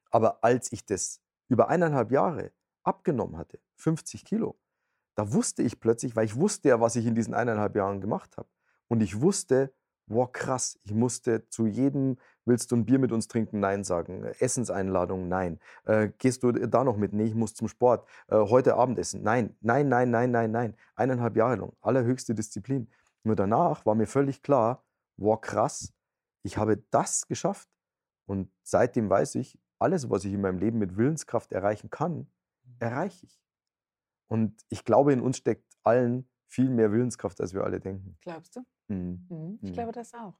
Aber 0.09 0.43
als 0.43 0.71
ich 0.73 0.85
das 0.85 1.21
über 1.47 1.69
eineinhalb 1.69 2.11
Jahre 2.11 2.51
abgenommen 2.83 3.37
hatte, 3.37 3.59
50 3.75 4.25
Kilo, 4.25 4.57
da 5.15 5.33
wusste 5.33 5.61
ich 5.63 5.79
plötzlich, 5.79 6.15
weil 6.15 6.25
ich 6.25 6.35
wusste 6.35 6.69
ja, 6.69 6.79
was 6.79 6.95
ich 6.95 7.05
in 7.05 7.15
diesen 7.15 7.33
eineinhalb 7.33 7.75
Jahren 7.75 8.01
gemacht 8.01 8.37
habe. 8.37 8.47
Und 8.87 9.01
ich 9.01 9.21
wusste, 9.21 9.73
wow, 10.07 10.31
krass, 10.31 10.79
ich 10.83 10.93
musste 10.93 11.47
zu 11.49 11.67
jedem, 11.67 12.17
willst 12.45 12.71
du 12.71 12.75
ein 12.75 12.85
Bier 12.85 12.99
mit 12.99 13.11
uns 13.11 13.27
trinken? 13.27 13.59
Nein 13.59 13.83
sagen. 13.83 14.23
Essenseinladung? 14.39 15.27
Nein. 15.27 15.59
Äh, 15.85 16.09
gehst 16.17 16.43
du 16.43 16.51
da 16.51 16.83
noch 16.83 16.97
mit? 16.97 17.13
Nee, 17.13 17.25
ich 17.25 17.35
muss 17.35 17.53
zum 17.53 17.67
Sport. 17.67 18.07
Äh, 18.27 18.37
heute 18.37 18.75
Abendessen? 18.75 19.23
Nein, 19.23 19.55
nein, 19.61 19.87
nein, 19.87 20.11
nein, 20.11 20.31
nein, 20.31 20.51
nein. 20.51 20.75
Eineinhalb 20.95 21.35
Jahre 21.35 21.55
lang, 21.55 21.73
allerhöchste 21.81 22.35
Disziplin. 22.35 22.89
Nur 23.23 23.35
danach 23.35 23.85
war 23.85 23.95
mir 23.95 24.07
völlig 24.07 24.41
klar, 24.41 24.83
wow, 25.17 25.39
krass, 25.39 25.93
ich 26.43 26.57
habe 26.57 26.83
das 26.89 27.27
geschafft. 27.27 27.69
Und 28.25 28.51
seitdem 28.63 29.09
weiß 29.09 29.35
ich, 29.35 29.59
alles, 29.79 30.09
was 30.09 30.25
ich 30.25 30.33
in 30.33 30.41
meinem 30.41 30.59
Leben 30.59 30.79
mit 30.79 30.97
Willenskraft 30.97 31.51
erreichen 31.51 31.89
kann, 31.89 32.27
erreiche 32.79 33.25
ich. 33.25 33.41
Und 34.27 34.61
ich 34.69 34.83
glaube, 34.85 35.13
in 35.13 35.21
uns 35.21 35.37
steckt 35.37 35.65
allen 35.83 36.29
viel 36.47 36.69
mehr 36.69 36.91
Willenskraft, 36.91 37.39
als 37.41 37.53
wir 37.53 37.63
alle 37.63 37.79
denken. 37.79 38.17
Glaubst 38.21 38.55
du? 38.55 38.61
Mhm. 38.87 39.25
Mhm, 39.29 39.59
Ich 39.61 39.69
Mhm. 39.69 39.73
glaube 39.73 39.91
das 39.91 40.13
auch. 40.13 40.33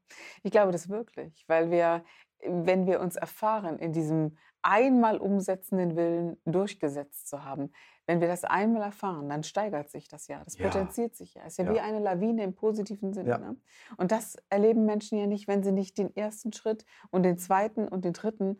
Ich 0.43 0.51
glaube 0.51 0.71
das 0.71 0.89
wirklich, 0.89 1.45
weil 1.47 1.71
wir, 1.71 2.03
wenn 2.45 2.85
wir 2.85 2.99
uns 2.99 3.15
erfahren, 3.15 3.79
in 3.79 3.93
diesem 3.93 4.37
einmal 4.61 5.17
umsetzenden 5.17 5.95
Willen 5.95 6.37
durchgesetzt 6.45 7.27
zu 7.27 7.43
haben, 7.43 7.71
wenn 8.05 8.19
wir 8.21 8.27
das 8.27 8.43
einmal 8.43 8.81
erfahren, 8.83 9.29
dann 9.29 9.43
steigert 9.43 9.89
sich 9.89 10.07
das 10.07 10.27
ja, 10.27 10.43
das 10.43 10.57
Ja. 10.57 10.67
potenziert 10.69 11.15
sich 11.15 11.33
ja. 11.35 11.43
Ist 11.45 11.57
ja, 11.57 11.65
Ja. 11.65 11.73
wie 11.73 11.79
eine 11.79 11.99
Lawine 11.99 12.43
im 12.43 12.53
positiven 12.53 13.13
Sinne. 13.13 13.29
Ja. 13.29 13.37
Ne? 13.37 13.55
Und 13.97 14.11
das 14.11 14.37
erleben 14.49 14.85
Menschen 14.85 15.17
ja 15.17 15.27
nicht, 15.27 15.47
wenn 15.47 15.63
sie 15.63 15.71
nicht 15.71 15.97
den 15.97 16.15
ersten 16.15 16.51
Schritt 16.53 16.85
und 17.09 17.23
den 17.23 17.37
zweiten 17.37 17.87
und 17.87 18.03
den 18.05 18.13
dritten 18.13 18.59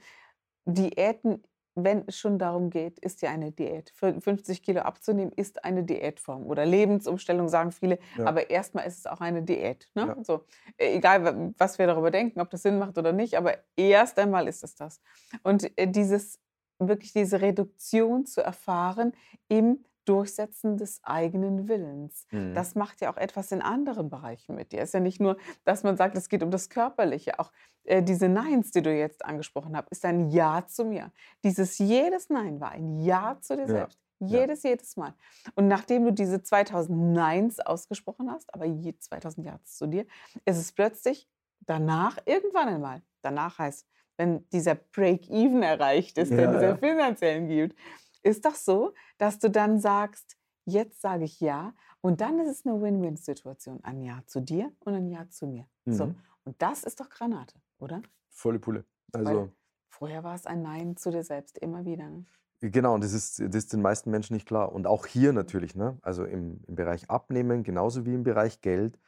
Diäten, 0.66 1.44
wenn 1.76 2.04
es 2.08 2.18
schon 2.18 2.38
darum 2.38 2.70
geht, 2.70 3.00
ist 3.00 3.22
ja 3.22 3.30
eine 3.30 3.52
Diät. 3.52 3.92
Fün- 3.98 4.20
50 4.22 4.62
Kilo 4.62 4.82
abzunehmen 4.82 5.32
ist 5.32 5.64
eine 5.64 5.84
Diätform 5.84 6.46
oder 6.46 6.66
Lebensumstellung, 6.66 7.48
sagen 7.48 7.72
viele. 7.72 7.98
Ja. 8.18 8.26
Aber 8.26 8.50
erstmal 8.50 8.86
ist 8.88 8.98
es 9.00 9.06
auch 9.06 9.22
eine 9.22 9.42
Diät. 9.44 9.90
Ne? 9.96 10.08
Ja. 10.08 10.24
So, 10.24 10.46
äh, 10.78 10.96
egal, 10.96 11.24
wa- 11.24 11.54
was 11.58 11.80
wir 11.80 11.88
darüber 11.88 12.12
denken, 12.12 12.42
ob 12.42 12.50
das 12.50 12.62
Sinn 12.64 12.78
macht 12.78 12.98
oder 12.98 13.14
nicht, 13.14 13.36
aber 13.36 13.56
erst 13.78 14.20
einmal 14.20 14.48
ist 14.48 14.64
es 14.64 14.76
das. 14.76 15.02
Und 15.44 15.72
äh, 15.78 15.88
dieses, 15.88 16.40
wirklich 16.80 17.14
diese 17.14 17.42
Reduktion 17.42 18.26
zu 18.26 18.42
erfahren 18.44 19.14
im 19.48 19.86
Durchsetzen 20.06 20.78
des 20.78 21.00
eigenen 21.04 21.68
Willens. 21.68 22.26
Mhm. 22.32 22.54
Das 22.56 22.76
macht 22.76 23.02
ja 23.02 23.12
auch 23.14 23.18
etwas 23.18 23.52
in 23.52 23.62
anderen 23.62 24.10
Bereichen 24.10 24.56
mit 24.56 24.72
dir. 24.72 24.80
Es 24.82 24.90
ist 24.90 24.94
ja 24.94 25.00
nicht 25.00 25.20
nur, 25.22 25.38
dass 25.64 25.84
man 25.84 25.98
sagt, 25.98 26.18
es 26.18 26.30
geht 26.30 26.44
um 26.44 26.52
das 26.52 26.70
Körperliche. 26.70 27.40
Auch 27.40 27.52
äh, 27.84 28.02
diese 28.04 28.30
Neins, 28.30 28.72
die 28.72 28.82
du 28.82 28.94
jetzt 28.96 29.24
angesprochen 29.26 29.76
hast, 29.78 29.90
ist 29.90 30.06
ein 30.06 30.30
Ja 30.30 30.66
zu 30.68 30.86
mir. 30.86 31.12
Dieses 31.44 31.78
jedes 31.78 32.30
Nein 32.30 32.60
war 32.60 32.72
ein 32.72 33.00
Ja 33.00 33.38
zu 33.42 33.56
dir 33.56 33.68
Ja. 33.68 33.68
selbst. 33.68 34.00
Jedes, 34.20 34.62
jedes 34.64 34.98
Mal. 34.98 35.16
Und 35.56 35.68
nachdem 35.68 36.06
du 36.06 36.14
diese 36.14 36.44
2000 36.44 37.14
Neins 37.14 37.60
ausgesprochen 37.60 38.30
hast, 38.32 38.54
aber 38.54 38.66
je 38.66 38.96
2000 38.98 39.48
Ja 39.48 39.60
zu 39.64 39.88
dir, 39.88 40.06
ist 40.46 40.58
es 40.58 40.72
plötzlich 40.72 41.28
danach, 41.62 42.18
irgendwann 42.26 42.68
einmal, 42.68 43.02
danach 43.22 43.58
heißt, 43.60 43.88
wenn 44.18 44.48
dieser 44.50 44.76
Break-Even 44.76 45.64
erreicht 45.64 46.18
ist, 46.20 46.38
der 46.38 46.46
Ja, 46.46 46.52
dieser 46.52 46.74
ja. 46.74 46.78
finanziellen 46.78 47.48
gibt, 47.48 47.76
ist 48.24 48.46
doch 48.46 48.56
so, 48.56 48.94
dass 49.18 49.40
du 49.40 49.50
dann 49.50 49.80
sagst, 49.80 50.38
jetzt 50.66 51.02
sage 51.02 51.26
ich 51.26 51.40
Ja 51.40 51.74
und 52.02 52.22
dann 52.22 52.40
ist 52.40 52.50
es 52.50 52.66
eine 52.66 52.82
Win-Win-Situation. 52.82 53.84
Ein 53.84 54.02
Ja 54.02 54.22
zu 54.26 54.42
dir 54.42 54.72
und 54.80 54.94
ein 54.94 55.10
Ja 55.10 55.28
zu 55.30 55.48
mir. 55.48 55.68
So. 55.86 56.08
Mhm. 56.08 56.16
Und 56.44 56.62
das 56.62 56.84
ist 56.84 57.00
doch 57.00 57.10
Granate, 57.10 57.60
oder? 57.80 58.02
Volle 58.30 58.60
Pulle. 58.60 58.86
Also, 59.14 59.52
Vorher 59.90 60.24
war 60.24 60.36
es 60.36 60.46
ein 60.46 60.62
Nein 60.62 60.98
zu 60.98 61.12
dir 61.12 61.24
selbst, 61.24 61.58
immer 61.58 61.86
wieder. 61.86 62.10
Ne? 62.10 62.26
Genau, 62.62 62.96
und 62.96 63.04
das 63.04 63.14
ist, 63.14 63.40
das 63.40 63.56
ist 63.56 63.74
den 63.74 63.82
meisten 63.82 64.10
Menschen 64.10 64.34
nicht 64.34 64.48
klar. 64.48 64.72
Und 64.72 64.88
auch 64.88 65.06
hier 65.06 65.34
natürlich, 65.34 65.76
ne? 65.76 65.98
also 66.02 66.24
im, 66.26 66.64
im 66.68 66.76
Bereich 66.76 67.10
Abnehmen, 67.10 67.64
genauso 67.64 68.06
wie 68.06 68.14
im 68.14 68.24
Bereich 68.24 68.62
Geld. 68.62 69.00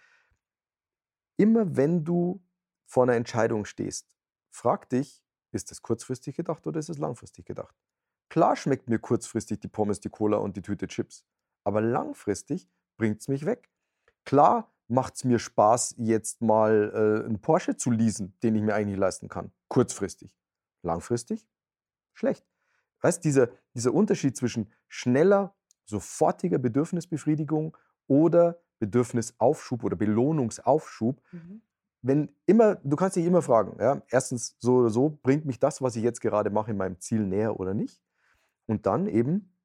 Immer 1.37 1.75
wenn 1.75 2.03
du 2.03 2.43
vor 2.85 3.03
einer 3.03 3.15
Entscheidung 3.15 3.65
stehst, 3.65 4.07
frag 4.51 4.89
dich, 4.89 5.23
ist 5.51 5.71
es 5.71 5.81
kurzfristig 5.81 6.35
gedacht 6.35 6.67
oder 6.67 6.79
ist 6.79 6.89
es 6.89 6.97
langfristig 6.97 7.45
gedacht? 7.45 7.75
Klar 8.33 8.55
schmeckt 8.55 8.89
mir 8.89 8.97
kurzfristig 8.97 9.59
die 9.59 9.67
Pommes, 9.67 9.99
die 9.99 10.09
Cola 10.09 10.37
und 10.37 10.57
die 10.57 10.63
Tüte 10.63 10.87
Chips, 10.87 11.23
aber 11.63 11.81
langfristig 11.81 12.67
bringt 12.97 13.21
es 13.21 13.27
mich 13.27 13.45
weg. 13.45 13.69
Klar 14.25 14.73
macht 14.87 15.13
es 15.17 15.23
mir 15.23 15.37
Spaß, 15.37 15.97
jetzt 15.99 16.41
mal 16.41 16.91
äh, 16.95 17.25
einen 17.27 17.41
Porsche 17.41 17.77
zu 17.77 17.91
leasen, 17.91 18.35
den 18.41 18.55
ich 18.55 18.63
mir 18.63 18.73
eigentlich 18.73 18.97
leisten 18.97 19.29
kann. 19.29 19.51
Kurzfristig. 19.67 20.35
Langfristig? 20.81 21.47
Schlecht. 22.13 22.43
Weißt 23.01 23.23
du, 23.23 23.27
dieser, 23.27 23.49
dieser 23.75 23.93
Unterschied 23.93 24.35
zwischen 24.35 24.67
schneller, 24.87 25.55
sofortiger 25.85 26.57
Bedürfnisbefriedigung 26.57 27.77
oder 28.07 28.59
Bedürfnisaufschub 28.79 29.83
oder 29.83 29.95
Belohnungsaufschub, 29.95 31.21
mhm. 31.33 31.61
wenn 32.01 32.35
immer, 32.47 32.77
du 32.77 32.95
kannst 32.95 33.15
dich 33.15 33.25
immer 33.25 33.43
fragen, 33.43 33.77
ja, 33.79 34.01
erstens, 34.09 34.55
so 34.57 34.77
oder 34.77 34.89
so, 34.89 35.19
bringt 35.21 35.45
mich 35.45 35.59
das, 35.59 35.83
was 35.83 35.95
ich 35.95 36.01
jetzt 36.01 36.19
gerade 36.19 36.49
mache, 36.49 36.71
in 36.71 36.77
meinem 36.77 36.99
Ziel 36.99 37.27
näher 37.27 37.59
oder 37.59 37.75
nicht? 37.75 38.01
Und 38.65 38.85
dann 38.85 39.07
eben, 39.07 39.55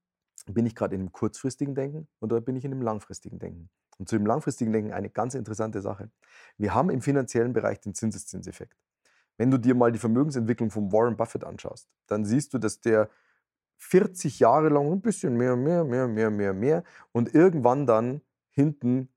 bin 0.46 0.66
ich 0.66 0.74
gerade 0.74 0.94
in 0.94 1.02
einem 1.02 1.12
kurzfristigen 1.12 1.74
Denken 1.74 2.08
oder 2.20 2.40
bin 2.40 2.56
ich 2.56 2.64
in 2.64 2.72
einem 2.72 2.82
langfristigen 2.82 3.38
Denken? 3.38 3.70
Und 3.98 4.08
zu 4.08 4.16
dem 4.16 4.26
langfristigen 4.26 4.72
Denken 4.72 4.92
eine 4.92 5.10
ganz 5.10 5.34
interessante 5.34 5.80
Sache. 5.80 6.10
Wir 6.56 6.74
haben 6.74 6.90
im 6.90 7.00
finanziellen 7.00 7.52
Bereich 7.52 7.80
den 7.80 7.94
Zinseszinseffekt. 7.94 8.76
Wenn 9.36 9.50
du 9.50 9.58
dir 9.58 9.74
mal 9.74 9.92
die 9.92 9.98
Vermögensentwicklung 9.98 10.70
von 10.70 10.92
Warren 10.92 11.16
Buffett 11.16 11.44
anschaust, 11.44 11.88
dann 12.06 12.24
siehst 12.24 12.54
du, 12.54 12.58
dass 12.58 12.80
der 12.80 13.10
40 13.78 14.40
Jahre 14.40 14.68
lang 14.68 14.92
ein 14.92 15.00
bisschen 15.00 15.36
mehr, 15.36 15.56
mehr, 15.56 15.84
mehr, 15.84 16.08
mehr, 16.08 16.30
mehr, 16.30 16.52
mehr 16.52 16.84
und 17.12 17.34
irgendwann 17.34 17.86
dann 17.86 18.20
hinten 18.50 19.08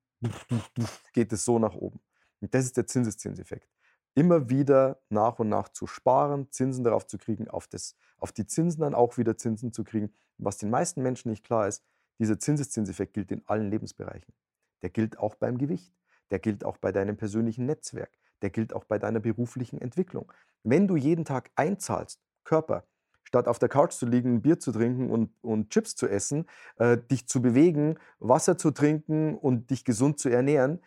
geht 1.13 1.33
es 1.33 1.45
so 1.45 1.57
nach 1.57 1.73
oben. 1.73 1.99
Und 2.39 2.53
das 2.53 2.65
ist 2.65 2.77
der 2.77 2.85
Zinseszinseffekt. 2.87 3.70
Immer 4.13 4.49
wieder 4.49 5.01
nach 5.09 5.39
und 5.39 5.49
nach 5.49 5.69
zu 5.69 5.87
sparen, 5.87 6.51
Zinsen 6.51 6.83
darauf 6.83 7.07
zu 7.07 7.17
kriegen, 7.17 7.47
auf, 7.47 7.67
das, 7.67 7.95
auf 8.17 8.31
die 8.31 8.45
Zinsen 8.45 8.81
dann 8.81 8.93
auch 8.93 9.17
wieder 9.17 9.37
Zinsen 9.37 9.71
zu 9.71 9.83
kriegen. 9.83 10.13
Was 10.37 10.57
den 10.57 10.69
meisten 10.69 11.01
Menschen 11.01 11.29
nicht 11.29 11.45
klar 11.45 11.67
ist, 11.67 11.83
dieser 12.19 12.39
Zinseszinseffekt 12.39 13.13
gilt 13.13 13.31
in 13.31 13.41
allen 13.47 13.69
Lebensbereichen. 13.69 14.33
Der 14.81 14.89
gilt 14.89 15.17
auch 15.17 15.35
beim 15.35 15.57
Gewicht. 15.57 15.93
Der 16.29 16.39
gilt 16.39 16.63
auch 16.63 16.77
bei 16.77 16.91
deinem 16.91 17.17
persönlichen 17.17 17.65
Netzwerk. 17.65 18.11
Der 18.41 18.49
gilt 18.49 18.73
auch 18.73 18.83
bei 18.85 18.99
deiner 18.99 19.19
beruflichen 19.19 19.79
Entwicklung. 19.79 20.31
Wenn 20.63 20.87
du 20.87 20.95
jeden 20.95 21.25
Tag 21.25 21.51
einzahlst, 21.55 22.21
Körper, 22.43 22.85
statt 23.23 23.47
auf 23.47 23.59
der 23.59 23.69
Couch 23.69 23.93
zu 23.93 24.05
liegen, 24.05 24.35
ein 24.35 24.41
Bier 24.41 24.59
zu 24.59 24.71
trinken 24.71 25.09
und, 25.09 25.31
und 25.41 25.69
Chips 25.69 25.95
zu 25.95 26.07
essen, 26.07 26.45
äh, 26.77 26.97
dich 26.97 27.27
zu 27.27 27.41
bewegen, 27.41 27.97
Wasser 28.19 28.57
zu 28.57 28.71
trinken 28.71 29.35
und 29.35 29.69
dich 29.69 29.85
gesund 29.85 30.19
zu 30.19 30.29
ernähren, 30.29 30.81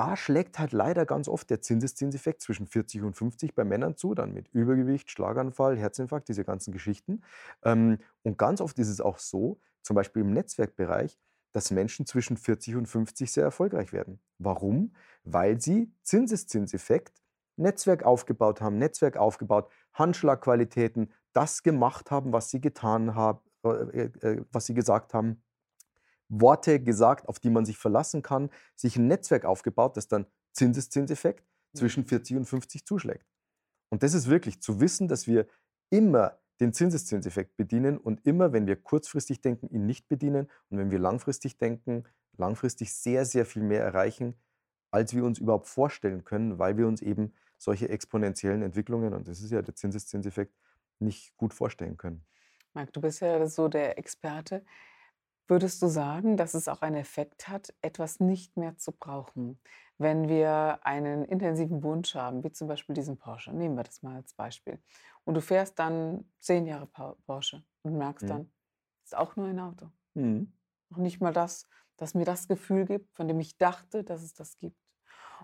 da 0.00 0.16
schlägt 0.16 0.58
halt 0.58 0.72
leider 0.72 1.04
ganz 1.04 1.28
oft 1.28 1.50
der 1.50 1.60
Zinseszinseffekt 1.60 2.40
zwischen 2.40 2.66
40 2.66 3.02
und 3.02 3.18
50 3.18 3.54
bei 3.54 3.64
Männern 3.64 3.98
zu, 3.98 4.14
dann 4.14 4.32
mit 4.32 4.48
Übergewicht, 4.48 5.10
Schlaganfall, 5.10 5.76
Herzinfarkt, 5.76 6.26
diese 6.30 6.42
ganzen 6.42 6.72
Geschichten. 6.72 7.20
Ähm, 7.62 7.98
und 8.22 8.38
ganz 8.38 8.62
oft 8.62 8.78
ist 8.78 8.88
es 8.88 9.02
auch 9.02 9.18
so, 9.18 9.60
zum 9.82 9.96
Beispiel 9.96 10.22
im 10.22 10.32
Netzwerkbereich, 10.32 11.18
dass 11.52 11.70
Menschen 11.70 12.06
zwischen 12.06 12.38
40 12.38 12.76
und 12.76 12.86
50 12.86 13.30
sehr 13.30 13.44
erfolgreich 13.44 13.92
werden. 13.92 14.22
Warum? 14.38 14.94
Weil 15.24 15.60
sie 15.60 15.92
Zinseszinseffekt, 16.02 17.20
Netzwerk 17.56 18.02
aufgebaut 18.02 18.62
haben, 18.62 18.78
Netzwerk 18.78 19.18
aufgebaut, 19.18 19.70
Handschlagqualitäten, 19.92 21.12
das 21.34 21.62
gemacht 21.62 22.10
haben, 22.10 22.32
was 22.32 22.48
sie 22.48 22.62
getan 22.62 23.14
haben, 23.14 23.40
äh, 23.64 24.04
äh, 24.22 24.44
was 24.50 24.64
sie 24.64 24.72
gesagt 24.72 25.12
haben, 25.12 25.42
Worte 26.30 26.80
gesagt, 26.80 27.28
auf 27.28 27.38
die 27.38 27.50
man 27.50 27.66
sich 27.66 27.76
verlassen 27.76 28.22
kann, 28.22 28.50
sich 28.74 28.96
ein 28.96 29.06
Netzwerk 29.06 29.44
aufgebaut, 29.44 29.96
das 29.96 30.08
dann 30.08 30.26
Zinseszinseffekt 30.52 31.44
zwischen 31.74 32.04
40 32.04 32.32
mhm. 32.32 32.38
und 32.38 32.46
50 32.46 32.86
zuschlägt. 32.86 33.26
Und 33.90 34.02
das 34.02 34.14
ist 34.14 34.28
wirklich 34.28 34.62
zu 34.62 34.80
wissen, 34.80 35.08
dass 35.08 35.26
wir 35.26 35.46
immer 35.90 36.38
den 36.60 36.72
Zinseszinseffekt 36.72 37.56
bedienen 37.56 37.98
und 37.98 38.24
immer, 38.26 38.52
wenn 38.52 38.66
wir 38.66 38.76
kurzfristig 38.76 39.40
denken, 39.40 39.68
ihn 39.70 39.86
nicht 39.86 40.08
bedienen 40.08 40.48
und 40.68 40.78
wenn 40.78 40.90
wir 40.90 40.98
langfristig 40.98 41.58
denken, 41.58 42.04
langfristig 42.36 42.94
sehr, 42.94 43.24
sehr 43.24 43.46
viel 43.46 43.62
mehr 43.62 43.82
erreichen, 43.82 44.34
als 44.90 45.14
wir 45.14 45.24
uns 45.24 45.38
überhaupt 45.38 45.66
vorstellen 45.66 46.24
können, 46.24 46.58
weil 46.58 46.76
wir 46.76 46.86
uns 46.86 47.02
eben 47.02 47.32
solche 47.58 47.88
exponentiellen 47.88 48.62
Entwicklungen, 48.62 49.14
und 49.14 49.28
das 49.28 49.40
ist 49.40 49.50
ja 49.50 49.62
der 49.62 49.74
Zinseszinseffekt, 49.74 50.54
nicht 50.98 51.36
gut 51.36 51.54
vorstellen 51.54 51.96
können. 51.96 52.24
Marc, 52.74 52.92
du 52.92 53.00
bist 53.00 53.20
ja 53.20 53.46
so 53.46 53.68
der 53.68 53.98
Experte. 53.98 54.64
Würdest 55.50 55.82
du 55.82 55.88
sagen, 55.88 56.36
dass 56.36 56.54
es 56.54 56.68
auch 56.68 56.80
einen 56.80 56.94
Effekt 56.94 57.48
hat, 57.48 57.74
etwas 57.82 58.20
nicht 58.20 58.56
mehr 58.56 58.76
zu 58.76 58.92
brauchen? 58.92 59.60
Wenn 59.98 60.28
wir 60.28 60.78
einen 60.86 61.24
intensiven 61.24 61.82
Wunsch 61.82 62.14
haben, 62.14 62.44
wie 62.44 62.52
zum 62.52 62.68
Beispiel 62.68 62.94
diesen 62.94 63.18
Porsche, 63.18 63.52
nehmen 63.52 63.74
wir 63.74 63.82
das 63.82 64.00
mal 64.00 64.14
als 64.14 64.32
Beispiel, 64.32 64.80
und 65.24 65.34
du 65.34 65.40
fährst 65.40 65.76
dann 65.80 66.24
zehn 66.38 66.66
Jahre 66.66 66.86
Porsche 67.26 67.64
und 67.82 67.98
merkst 67.98 68.26
mhm. 68.26 68.28
dann, 68.28 68.52
ist 69.02 69.16
auch 69.16 69.34
nur 69.34 69.48
ein 69.48 69.58
Auto. 69.58 69.90
Mhm. 70.14 70.52
Noch 70.88 70.98
nicht 70.98 71.20
mal 71.20 71.32
das, 71.32 71.66
das 71.96 72.14
mir 72.14 72.24
das 72.24 72.46
Gefühl 72.46 72.84
gibt, 72.84 73.12
von 73.12 73.26
dem 73.26 73.40
ich 73.40 73.58
dachte, 73.58 74.04
dass 74.04 74.22
es 74.22 74.34
das 74.34 74.56
gibt. 74.56 74.78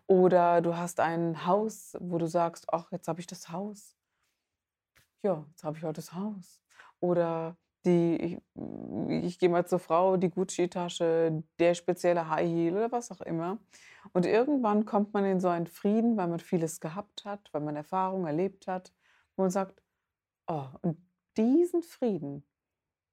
Oder 0.06 0.62
du 0.62 0.76
hast 0.76 1.00
ein 1.00 1.46
Haus, 1.46 1.96
wo 1.98 2.18
du 2.18 2.28
sagst, 2.28 2.72
ach, 2.72 2.92
jetzt 2.92 3.08
habe 3.08 3.18
ich 3.18 3.26
das 3.26 3.48
Haus. 3.48 3.96
Ja, 5.24 5.44
jetzt 5.50 5.64
habe 5.64 5.76
ich 5.76 5.82
halt 5.82 5.98
das 5.98 6.12
Haus. 6.12 6.62
Oder 7.00 7.56
die, 7.86 8.16
ich, 8.16 9.24
ich 9.24 9.38
gehe 9.38 9.48
mal 9.48 9.66
zur 9.66 9.78
Frau, 9.78 10.16
die 10.16 10.30
Gucci-Tasche, 10.30 11.42
der 11.58 11.74
spezielle 11.74 12.28
High 12.28 12.48
Heel 12.48 12.76
oder 12.76 12.92
was 12.92 13.10
auch 13.10 13.20
immer. 13.20 13.58
Und 14.12 14.26
irgendwann 14.26 14.84
kommt 14.84 15.14
man 15.14 15.24
in 15.24 15.40
so 15.40 15.48
einen 15.48 15.66
Frieden, 15.66 16.16
weil 16.16 16.28
man 16.28 16.40
vieles 16.40 16.80
gehabt 16.80 17.24
hat, 17.24 17.48
weil 17.52 17.62
man 17.62 17.76
Erfahrungen 17.76 18.26
erlebt 18.26 18.66
hat 18.66 18.92
wo 19.36 19.42
man 19.42 19.50
sagt, 19.50 19.82
oh, 20.46 20.66
und 20.82 20.98
diesen 21.36 21.82
Frieden, 21.82 22.46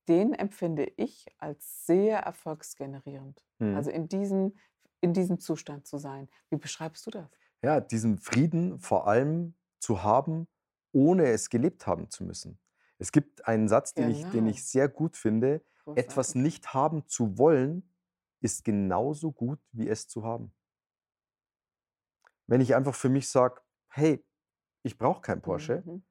den 0.08 0.34
empfinde 0.34 0.92
ich 0.98 1.28
als 1.38 1.86
sehr 1.86 2.20
erfolgsgenerierend. 2.20 3.44
Mhm. 3.60 3.76
Also 3.76 3.92
in 3.92 4.08
diesem, 4.08 4.58
in 5.02 5.14
diesem 5.14 5.40
Zustand 5.40 5.86
zu 5.86 5.98
sein. 5.98 6.30
Wie 6.50 6.58
beschreibst 6.58 7.06
du 7.06 7.12
das? 7.12 7.30
Ja, 7.62 7.80
diesen 7.80 8.18
Frieden 8.18 8.80
vor 8.80 9.08
allem 9.08 9.56
zu 9.80 10.04
haben, 10.04 10.48
ohne 10.92 11.28
es 11.28 11.50
gelebt 11.50 11.88
haben 11.88 12.10
zu 12.10 12.24
müssen. 12.24 12.60
Es 13.04 13.12
gibt 13.12 13.48
einen 13.48 13.68
Satz, 13.68 13.94
den, 13.94 14.08
genau. 14.08 14.18
ich, 14.18 14.24
den 14.24 14.32
genau. 14.32 14.50
ich 14.50 14.66
sehr 14.66 14.88
gut 14.88 15.18
finde. 15.18 15.62
Großartig. 15.84 16.06
Etwas 16.06 16.36
nicht 16.36 16.74
haben 16.74 17.08
zu 17.08 17.38
wollen, 17.38 17.94
ist 18.40 18.64
genauso 18.64 19.32
gut, 19.32 19.60
wie 19.72 19.90
es 19.90 20.08
zu 20.08 20.24
haben. 20.24 20.54
Wenn 22.48 22.62
ich 22.62 22.76
einfach 22.76 22.96
für 22.96 23.10
mich 23.10 23.30
sage, 23.30 23.62
hey, 23.90 24.26
ich 24.84 24.98
brauche 24.98 25.22
kein 25.22 25.42
Porsche, 25.42 25.84
mhm 25.86 26.04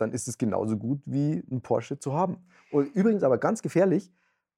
dann 0.00 0.12
ist 0.12 0.28
es 0.28 0.38
genauso 0.38 0.76
gut 0.76 1.00
wie 1.04 1.44
ein 1.50 1.60
Porsche 1.60 1.98
zu 1.98 2.14
haben. 2.14 2.38
Und 2.70 2.94
übrigens 2.94 3.22
aber 3.22 3.38
ganz 3.38 3.62
gefährlich, 3.62 4.10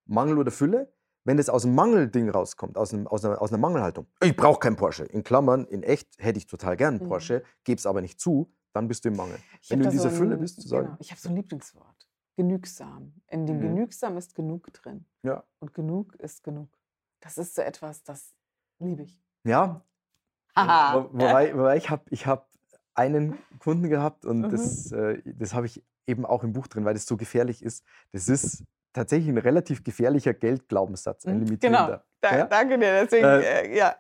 Mangel 0.07 0.39
oder 0.39 0.51
Fülle, 0.51 0.93
wenn 1.25 1.37
das 1.37 1.49
aus 1.49 1.63
dem 1.63 1.75
Mangelding 1.75 2.29
rauskommt, 2.31 2.77
aus, 2.77 2.93
einem, 2.93 3.07
aus, 3.07 3.25
einer, 3.25 3.41
aus 3.41 3.51
einer 3.51 3.59
Mangelhaltung, 3.59 4.07
ich 4.23 4.37
brauche 4.37 4.59
keinen 4.59 4.77
Porsche, 4.77 5.05
in 5.05 5.23
Klammern, 5.23 5.67
in 5.67 5.83
echt 5.83 6.09
hätte 6.19 6.39
ich 6.39 6.47
total 6.47 6.77
gern 6.77 6.95
einen 6.95 7.05
mhm. 7.05 7.09
Porsche, 7.09 7.43
gebe 7.65 7.79
es 7.79 7.87
aber 7.87 8.01
nicht 8.01 8.21
zu, 8.21 8.53
dann 8.73 8.89
bist 8.89 9.05
du 9.05 9.09
im 9.09 9.17
Mangel. 9.17 9.39
Ich 9.61 9.71
wenn 9.71 9.81
du 9.81 9.87
in 9.87 9.91
dieser 9.91 10.11
so 10.11 10.17
Fülle 10.17 10.37
bist, 10.37 10.61
zu 10.61 10.69
sagen. 10.69 10.87
Genau, 10.87 10.99
ich 11.01 11.11
habe 11.11 11.21
so 11.21 11.29
ein 11.29 11.37
Lieblingswort. 11.37 12.09
Genügsam. 12.37 13.13
In 13.29 13.47
dem 13.47 13.59
mhm. 13.59 13.63
Genügsam 13.63 14.17
ist 14.17 14.35
genug 14.35 14.73
drin. 14.73 15.05
Ja. 15.23 15.45
Und 15.59 15.75
genug 15.75 16.15
ist 16.17 16.43
genug. 16.43 16.69
Das 17.21 17.39
ist 17.39 17.55
so 17.55 17.63
etwas, 17.63 18.03
das 18.03 18.35
liebe 18.79 19.03
ich. 19.03 19.23
Ja. 19.45 19.85
Aha. 20.55 21.09
Wobei, 21.13 21.57
wobei 21.57 21.77
ich 21.77 21.91
habe 21.91 22.05
ich 22.11 22.27
hab 22.27 22.51
einen 22.95 23.39
Kunden 23.59 23.89
gehabt 23.89 24.25
und 24.25 24.41
mhm. 24.41 24.51
das, 24.51 24.93
äh, 24.93 25.23
das 25.25 25.55
habe 25.55 25.67
ich 25.67 25.83
eben 26.07 26.27
auch 26.27 26.45
im 26.45 26.53
Buch 26.53 26.67
drin, 26.67 26.85
weil 26.85 26.95
das 26.95 27.07
so 27.07 27.17
gefährlich 27.17 27.63
ist. 27.63 27.85
Das 28.13 28.29
ist 28.29 28.65
tatsächlich 28.93 29.29
ein 29.29 29.39
relativ 29.39 29.85
gefährlicher 29.85 30.35
Geldglaubenssatz, 30.35 31.27
ein 31.27 31.39
mhm, 31.39 31.45
limitierender. 31.45 31.87
Genau, 31.87 32.03
da, 32.21 32.39
ja? 32.39 32.47
danke 32.47 32.79
dir. 32.79 33.05
Deswegen, 33.05 33.25
äh, 33.25 33.41
äh, 33.41 33.77
ja. 33.77 33.97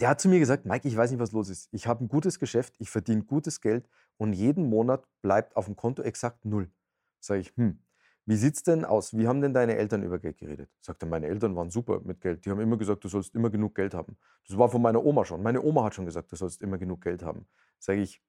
Der 0.00 0.10
hat 0.10 0.20
zu 0.20 0.28
mir 0.28 0.38
gesagt, 0.38 0.64
Mike, 0.64 0.86
ich 0.86 0.96
weiß 0.96 1.10
nicht, 1.10 1.18
was 1.18 1.32
los 1.32 1.48
ist. 1.48 1.68
Ich 1.72 1.88
habe 1.88 2.04
ein 2.04 2.08
gutes 2.08 2.38
Geschäft, 2.38 2.72
ich 2.78 2.88
verdiene 2.88 3.24
gutes 3.24 3.60
Geld 3.60 3.88
und 4.16 4.32
jeden 4.32 4.68
Monat 4.68 5.04
bleibt 5.22 5.56
auf 5.56 5.64
dem 5.64 5.74
Konto 5.74 6.02
exakt 6.02 6.44
null. 6.44 6.70
Sage 7.18 7.40
ich, 7.40 7.52
hm, 7.56 7.80
wie 8.24 8.36
sieht's 8.36 8.62
denn 8.62 8.84
aus? 8.84 9.18
Wie 9.18 9.26
haben 9.26 9.40
denn 9.40 9.52
deine 9.52 9.76
Eltern 9.76 10.04
über 10.04 10.20
Geld 10.20 10.38
geredet? 10.38 10.70
Sagt 10.82 11.02
er, 11.02 11.08
meine 11.08 11.26
Eltern 11.26 11.56
waren 11.56 11.68
super 11.70 12.00
mit 12.04 12.20
Geld. 12.20 12.44
Die 12.44 12.50
haben 12.50 12.60
immer 12.60 12.76
gesagt, 12.76 13.02
du 13.02 13.08
sollst 13.08 13.34
immer 13.34 13.50
genug 13.50 13.74
Geld 13.74 13.92
haben. 13.92 14.16
Das 14.46 14.56
war 14.56 14.68
von 14.68 14.80
meiner 14.80 15.04
Oma 15.04 15.24
schon. 15.24 15.42
Meine 15.42 15.60
Oma 15.62 15.82
hat 15.82 15.96
schon 15.96 16.04
gesagt, 16.04 16.30
du 16.30 16.36
sollst 16.36 16.62
immer 16.62 16.78
genug 16.78 17.00
Geld 17.00 17.24
haben. 17.24 17.48
Sage 17.80 18.00
ich, 18.00 18.22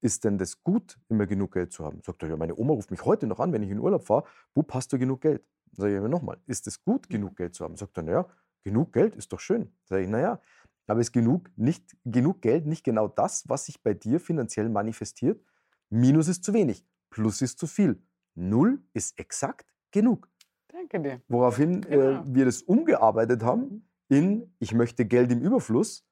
ist 0.00 0.24
denn 0.24 0.36
das 0.36 0.64
gut, 0.64 0.98
immer 1.08 1.26
genug 1.26 1.52
Geld 1.52 1.72
zu 1.72 1.84
haben? 1.84 2.02
Sagt 2.02 2.24
er, 2.24 2.30
ja, 2.30 2.36
meine 2.36 2.56
Oma 2.56 2.72
ruft 2.72 2.90
mich 2.90 3.04
heute 3.04 3.28
noch 3.28 3.38
an, 3.38 3.52
wenn 3.52 3.62
ich 3.62 3.70
in 3.70 3.78
Urlaub 3.78 4.04
fahre. 4.04 4.24
Wo 4.52 4.64
hast 4.68 4.92
du 4.92 4.98
genug 4.98 5.20
Geld? 5.20 5.44
Sage 5.76 5.94
ich 5.94 6.02
mir 6.02 6.08
nochmal, 6.08 6.38
ist 6.46 6.66
es 6.66 6.82
gut, 6.82 7.08
genug 7.08 7.36
Geld 7.36 7.54
zu 7.54 7.62
haben? 7.62 7.76
Sagt 7.76 7.96
er, 7.98 8.02
naja, 8.02 8.26
genug 8.64 8.92
Geld 8.92 9.14
ist 9.14 9.32
doch 9.32 9.40
schön. 9.40 9.72
Sage 9.84 10.02
ich, 10.02 10.08
naja, 10.08 10.40
aber 10.86 11.00
ist 11.00 11.12
genug, 11.12 11.50
nicht, 11.56 11.96
genug 12.04 12.42
Geld 12.42 12.66
nicht 12.66 12.84
genau 12.84 13.08
das, 13.08 13.48
was 13.48 13.66
sich 13.66 13.82
bei 13.82 13.94
dir 13.94 14.20
finanziell 14.20 14.68
manifestiert? 14.68 15.42
Minus 15.90 16.28
ist 16.28 16.44
zu 16.44 16.52
wenig, 16.52 16.86
Plus 17.10 17.42
ist 17.42 17.58
zu 17.58 17.66
viel. 17.66 18.02
Null 18.34 18.82
ist 18.92 19.18
exakt 19.18 19.72
genug. 19.90 20.28
Danke 20.68 21.00
dir. 21.00 21.22
Woraufhin 21.28 21.84
äh, 21.84 21.88
genau. 21.88 22.22
äh, 22.22 22.22
wir 22.26 22.44
das 22.44 22.62
umgearbeitet 22.62 23.42
haben 23.42 23.88
in, 24.08 24.54
ich 24.58 24.74
möchte 24.74 25.06
Geld 25.06 25.30
im 25.32 25.40
Überfluss. 25.40 26.04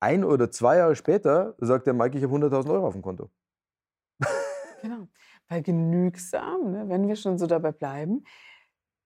Ein 0.00 0.24
oder 0.24 0.50
zwei 0.50 0.76
Jahre 0.78 0.96
später 0.96 1.54
sagt 1.58 1.86
der 1.86 1.94
Mike, 1.94 2.16
ich 2.16 2.24
habe 2.24 2.34
100.000 2.34 2.70
Euro 2.70 2.86
auf 2.86 2.94
dem 2.94 3.02
Konto. 3.02 3.30
Weil 5.48 5.62
genügsam, 5.62 6.70
ne, 6.70 6.88
wenn 6.88 7.08
wir 7.08 7.16
schon 7.16 7.38
so 7.38 7.46
dabei 7.46 7.72
bleiben, 7.72 8.24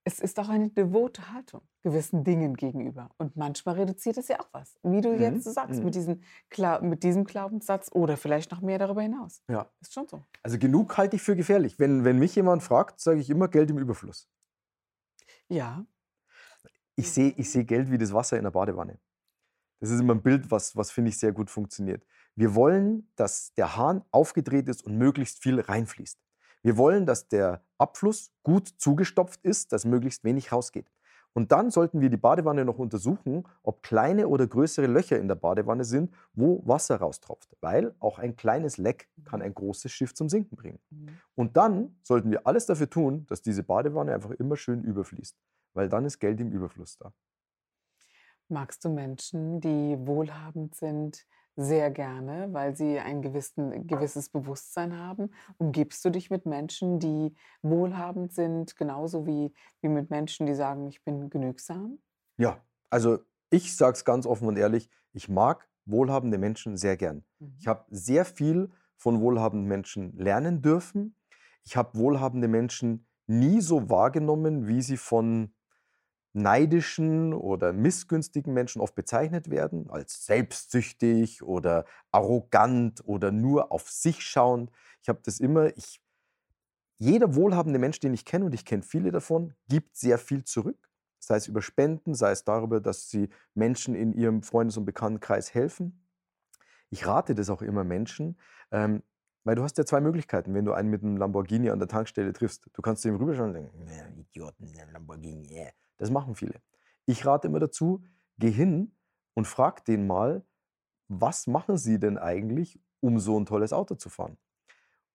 es 0.06 0.20
ist 0.20 0.38
auch 0.38 0.49
eine 0.50 0.68
devote 0.68 1.32
Haltung 1.32 1.62
gewissen 1.82 2.25
Dingen 2.25 2.54
gegenüber. 2.56 3.11
Und 3.18 3.37
manchmal 3.37 3.76
reduziert 3.76 4.18
es 4.18 4.28
ja 4.28 4.40
auch 4.40 4.49
was, 4.52 4.78
wie 4.82 5.00
du 5.00 5.11
Mhm, 5.14 5.20
jetzt 5.20 5.44
sagst, 5.44 5.78
mhm. 5.78 5.84
mit, 5.87 5.94
diesen, 5.94 6.23
Gla- 6.50 6.80
mit 6.82 7.02
diesem 7.02 7.25
Glaubenssatz 7.25 7.90
oder 7.92 8.16
vielleicht 8.16 8.50
noch 8.50 8.61
mehr 8.61 8.78
darüber 8.78 9.02
hinaus. 9.02 9.42
Ja. 9.49 9.70
Ist 9.80 9.94
schon 9.94 10.06
so. 10.06 10.25
Also 10.42 10.58
genug 10.58 10.96
halte 10.96 11.16
ich 11.16 11.23
für 11.23 11.37
gefährlich. 11.37 11.78
Wenn, 11.78 12.04
wenn 12.04 12.18
mich 12.18 12.34
jemand 12.34 12.62
fragt, 12.62 13.00
sage 13.00 13.20
ich 13.20 13.30
immer 13.30 13.49
Geld 13.49 13.70
im 13.70 13.78
Überfluss. 13.78 14.28
Ja. 15.49 15.84
Ich 16.96 17.11
sehe 17.11 17.34
ich 17.37 17.50
sehe 17.50 17.64
Geld 17.64 17.90
wie 17.90 17.99
das 17.99 18.12
Wasser 18.12 18.37
in 18.37 18.44
der 18.44 18.50
Badewanne. 18.50 18.99
Das 19.80 19.90
ist 19.90 20.00
immer 20.00 20.14
ein 20.14 20.23
Bild, 20.23 20.50
was, 20.50 20.76
was 20.76 20.90
finde 20.90 21.11
ich 21.11 21.18
sehr 21.18 21.32
gut 21.32 21.50
funktioniert. 21.50 22.06
Wir 22.37 22.54
wollen, 22.54 23.11
dass 23.16 23.52
der 23.54 23.76
Hahn 23.76 24.02
aufgedreht 24.11 24.68
ist 24.68 24.82
und 24.84 24.96
möglichst 24.96 25.42
viel 25.42 25.61
reinfließt. 25.61 26.18
Wir 26.64 26.78
wollen, 26.78 27.04
dass 27.04 27.28
der 27.28 27.62
Abfluss 27.76 28.33
gut 28.42 28.66
zugestopft 28.78 29.44
ist, 29.44 29.73
dass 29.73 29.85
möglichst 29.85 30.25
wenig 30.25 30.50
rausgeht. 30.50 30.90
Und 31.35 31.52
dann 31.52 31.71
sollten 31.71 32.00
wir 32.00 32.09
die 32.09 32.16
Badewanne 32.16 32.64
noch 32.64 32.78
untersuchen, 32.78 33.47
ob 33.62 33.83
kleine 33.83 34.28
oder 34.28 34.47
größere 34.47 34.87
Löcher 34.87 35.18
in 35.18 35.28
der 35.28 35.35
Badewanne 35.35 35.85
sind, 35.85 36.14
wo 36.33 36.66
Wasser 36.66 36.97
raustropft. 36.97 37.54
Weil 37.61 37.94
auch 37.99 38.18
ein 38.18 38.37
kleines 38.37 38.78
Leck 38.78 39.11
kann 39.25 39.42
ein 39.42 39.52
großes 39.52 39.92
Schiff 39.92 40.14
zum 40.14 40.30
Sinken 40.30 40.56
bringen. 40.56 40.78
Mhm. 40.88 41.18
Und 41.35 41.56
dann 41.59 41.99
sollten 42.02 42.30
wir 42.30 42.47
alles 42.47 42.64
dafür 42.64 42.88
tun, 42.88 43.26
dass 43.26 43.42
diese 43.42 43.62
Badewanne 43.62 44.14
einfach 44.14 44.30
immer 44.30 44.56
schön 44.56 44.85
überfließt. 44.85 45.37
Weil 45.75 45.90
dann 45.90 46.06
ist 46.06 46.18
Geld 46.18 46.40
im 46.40 46.50
Überfluss 46.50 46.97
da. 46.97 47.12
Magst 48.49 48.85
du 48.87 48.88
Menschen, 48.88 49.61
die 49.61 49.99
wohlhabend 49.99 50.75
sind, 50.76 51.26
sehr 51.56 51.90
gerne, 51.90 52.49
weil 52.52 52.76
sie 52.76 52.99
ein 52.99 53.23
gewissen, 53.23 53.87
gewisses 53.87 54.28
Bewusstsein 54.28 54.99
haben? 54.99 55.30
Umgibst 55.58 56.04
du 56.04 56.11
dich 56.11 56.30
mit 56.30 56.46
Menschen, 56.46 56.99
die 56.99 57.34
wohlhabend 57.62 58.32
sind, 58.32 58.76
genauso 58.76 59.26
wie, 59.26 59.52
wie 59.80 59.88
mit 59.88 60.11
Menschen, 60.11 60.46
die 60.46 60.54
sagen, 60.54 60.87
ich 60.87 61.04
bin 61.04 61.30
genügsam? 61.30 61.99
Ja, 62.37 62.61
also 62.90 63.18
ich 63.50 63.76
sage 63.76 63.92
es 63.92 64.04
ganz 64.04 64.26
offen 64.26 64.49
und 64.49 64.56
ehrlich, 64.56 64.90
ich 65.12 65.28
mag 65.28 65.68
wohlhabende 65.87 66.38
Menschen 66.38 66.76
sehr 66.76 66.96
gern. 66.96 67.25
Ich 67.58 67.66
habe 67.66 67.84
sehr 67.90 68.25
viel 68.25 68.70
von 68.96 69.20
wohlhabenden 69.20 69.68
Menschen 69.68 70.16
lernen 70.16 70.62
dürfen. 70.62 71.16
Ich 71.64 71.76
habe 71.76 71.96
wohlhabende 71.96 72.49
Menschen 72.49 73.06
nie 73.26 73.61
so 73.61 73.88
wahrgenommen, 73.88 74.66
wie 74.66 74.82
sie 74.82 74.96
von 74.96 75.53
neidischen 76.34 77.32
oder 77.32 77.72
missgünstigen 77.72 78.52
Menschen 78.52 78.82
oft 78.82 78.94
bezeichnet 78.94 79.50
werden, 79.50 79.88
als 79.88 80.26
selbstsüchtig 80.26 81.42
oder 81.42 81.84
arrogant 82.10 83.02
oder 83.06 83.30
nur 83.30 83.72
auf 83.72 83.88
sich 83.88 84.20
schauend. 84.20 84.70
Ich 85.00 85.08
habe 85.08 85.20
das 85.24 85.38
immer, 85.38 85.76
ich, 85.76 86.02
jeder 86.96 87.36
wohlhabende 87.36 87.78
Mensch, 87.78 88.00
den 88.00 88.14
ich 88.14 88.24
kenne, 88.24 88.46
und 88.46 88.54
ich 88.54 88.64
kenne 88.64 88.82
viele 88.82 89.12
davon, 89.12 89.54
gibt 89.68 89.96
sehr 89.96 90.18
viel 90.18 90.44
zurück. 90.44 90.90
Sei 91.20 91.36
es 91.36 91.46
über 91.46 91.62
Spenden, 91.62 92.14
sei 92.14 92.32
es 92.32 92.44
darüber, 92.44 92.80
dass 92.80 93.08
sie 93.08 93.30
Menschen 93.54 93.94
in 93.94 94.12
ihrem 94.12 94.42
Freundes- 94.42 94.76
und 94.76 94.84
Bekanntenkreis 94.84 95.54
helfen. 95.54 96.04
Ich 96.90 97.06
rate 97.06 97.34
das 97.34 97.48
auch 97.48 97.62
immer 97.62 97.84
Menschen, 97.84 98.38
ähm, 98.72 99.02
weil 99.44 99.54
du 99.54 99.62
hast 99.62 99.78
ja 99.78 99.86
zwei 99.86 100.00
Möglichkeiten, 100.00 100.52
wenn 100.52 100.64
du 100.64 100.72
einen 100.72 100.90
mit 100.90 101.02
einem 101.02 101.16
Lamborghini 101.16 101.70
an 101.70 101.78
der 101.78 101.88
Tankstelle 101.88 102.32
triffst. 102.32 102.68
Du 102.72 102.82
kannst 102.82 103.02
zu 103.02 103.08
ihm 103.08 103.16
rüberschauen 103.16 103.48
und 103.48 103.54
denken, 103.54 103.86
"Ja, 103.86 104.08
Idioten, 104.08 104.72
ein 104.78 104.92
Lamborghini. 104.92 105.48
yeah." 105.52 105.72
Das 105.98 106.10
machen 106.10 106.34
viele. 106.34 106.60
Ich 107.06 107.24
rate 107.26 107.48
immer 107.48 107.60
dazu, 107.60 108.02
geh 108.38 108.50
hin 108.50 108.92
und 109.34 109.46
frag 109.46 109.84
den 109.84 110.06
mal, 110.06 110.44
was 111.08 111.46
machen 111.46 111.78
sie 111.78 111.98
denn 112.00 112.18
eigentlich, 112.18 112.80
um 113.00 113.18
so 113.20 113.38
ein 113.38 113.46
tolles 113.46 113.72
Auto 113.72 113.94
zu 113.96 114.10
fahren? 114.10 114.38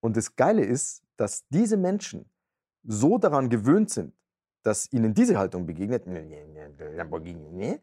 Und 0.02 0.18
das 0.18 0.36
Geile 0.36 0.64
ist, 0.66 1.04
dass 1.18 1.48
diese 1.50 1.78
Menschen 1.78 2.30
so 2.84 3.18
daran 3.18 3.50
gewöhnt 3.50 3.90
sind, 3.90 4.14
dass 4.64 4.92
ihnen 4.94 5.14
diese 5.14 5.38
Haltung 5.38 5.66
begegnet, 5.66 6.08
"Nee, 6.08 6.24
nee, 6.24 6.46
nee, 6.48 6.96
Lamborghini, 6.96 7.50
nee", 7.52 7.82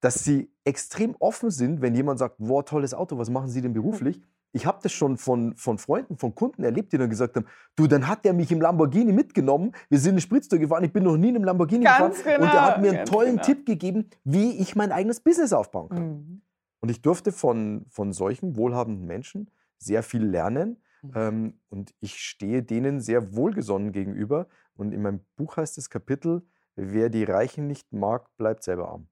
dass 0.00 0.24
sie 0.24 0.52
extrem 0.64 1.16
offen 1.20 1.50
sind, 1.50 1.82
wenn 1.82 1.94
jemand 1.94 2.18
sagt, 2.20 2.36
wow, 2.38 2.64
tolles 2.64 2.94
Auto, 2.94 3.18
was 3.18 3.30
machen 3.30 3.48
Sie 3.50 3.62
denn 3.62 3.72
beruflich? 3.74 4.22
Ich 4.52 4.66
habe 4.66 4.78
das 4.82 4.92
schon 4.92 5.18
von, 5.18 5.54
von 5.56 5.78
Freunden, 5.78 6.16
von 6.16 6.34
Kunden 6.34 6.64
erlebt, 6.64 6.92
die 6.92 6.98
dann 6.98 7.10
gesagt 7.10 7.36
haben, 7.36 7.46
du, 7.76 7.86
dann 7.86 8.08
hat 8.08 8.24
der 8.24 8.32
mich 8.32 8.50
im 8.50 8.60
Lamborghini 8.60 9.12
mitgenommen, 9.12 9.72
wir 9.90 9.98
sind 9.98 10.12
eine 10.12 10.20
Spritztour 10.20 10.58
gefahren, 10.58 10.84
ich 10.84 10.92
bin 10.92 11.04
noch 11.04 11.16
nie 11.16 11.28
in 11.28 11.36
einem 11.36 11.44
Lamborghini 11.44 11.84
Ganz 11.84 12.18
gefahren 12.18 12.42
und 12.42 12.52
der 12.52 12.62
hat 12.62 12.74
genau, 12.76 12.82
mir 12.82 12.88
einen 12.88 12.96
ganz 12.98 13.10
tollen 13.10 13.30
genau. 13.32 13.42
Tipp 13.42 13.66
gegeben, 13.66 14.10
wie 14.24 14.52
ich 14.58 14.74
mein 14.74 14.90
eigenes 14.90 15.20
Business 15.20 15.52
aufbauen 15.52 15.88
kann. 15.90 16.08
Mhm. 16.08 16.42
Und 16.80 16.90
ich 16.90 17.02
durfte 17.02 17.32
von, 17.32 17.86
von 17.90 18.12
solchen 18.12 18.56
wohlhabenden 18.56 19.06
Menschen 19.06 19.50
sehr 19.78 20.02
viel 20.02 20.24
lernen. 20.24 20.82
Mhm. 21.02 21.12
Ähm, 21.14 21.60
und 21.68 21.94
ich 22.00 22.18
stehe 22.18 22.62
denen 22.62 23.00
sehr 23.00 23.34
wohlgesonnen 23.34 23.92
gegenüber. 23.92 24.48
Und 24.76 24.92
in 24.92 25.02
meinem 25.02 25.20
Buch 25.36 25.56
heißt 25.56 25.76
das 25.76 25.90
Kapitel, 25.90 26.42
wer 26.76 27.08
die 27.10 27.24
Reichen 27.24 27.66
nicht 27.66 27.92
mag, 27.92 28.36
bleibt 28.36 28.62
selber 28.62 28.88
arm. 28.88 29.08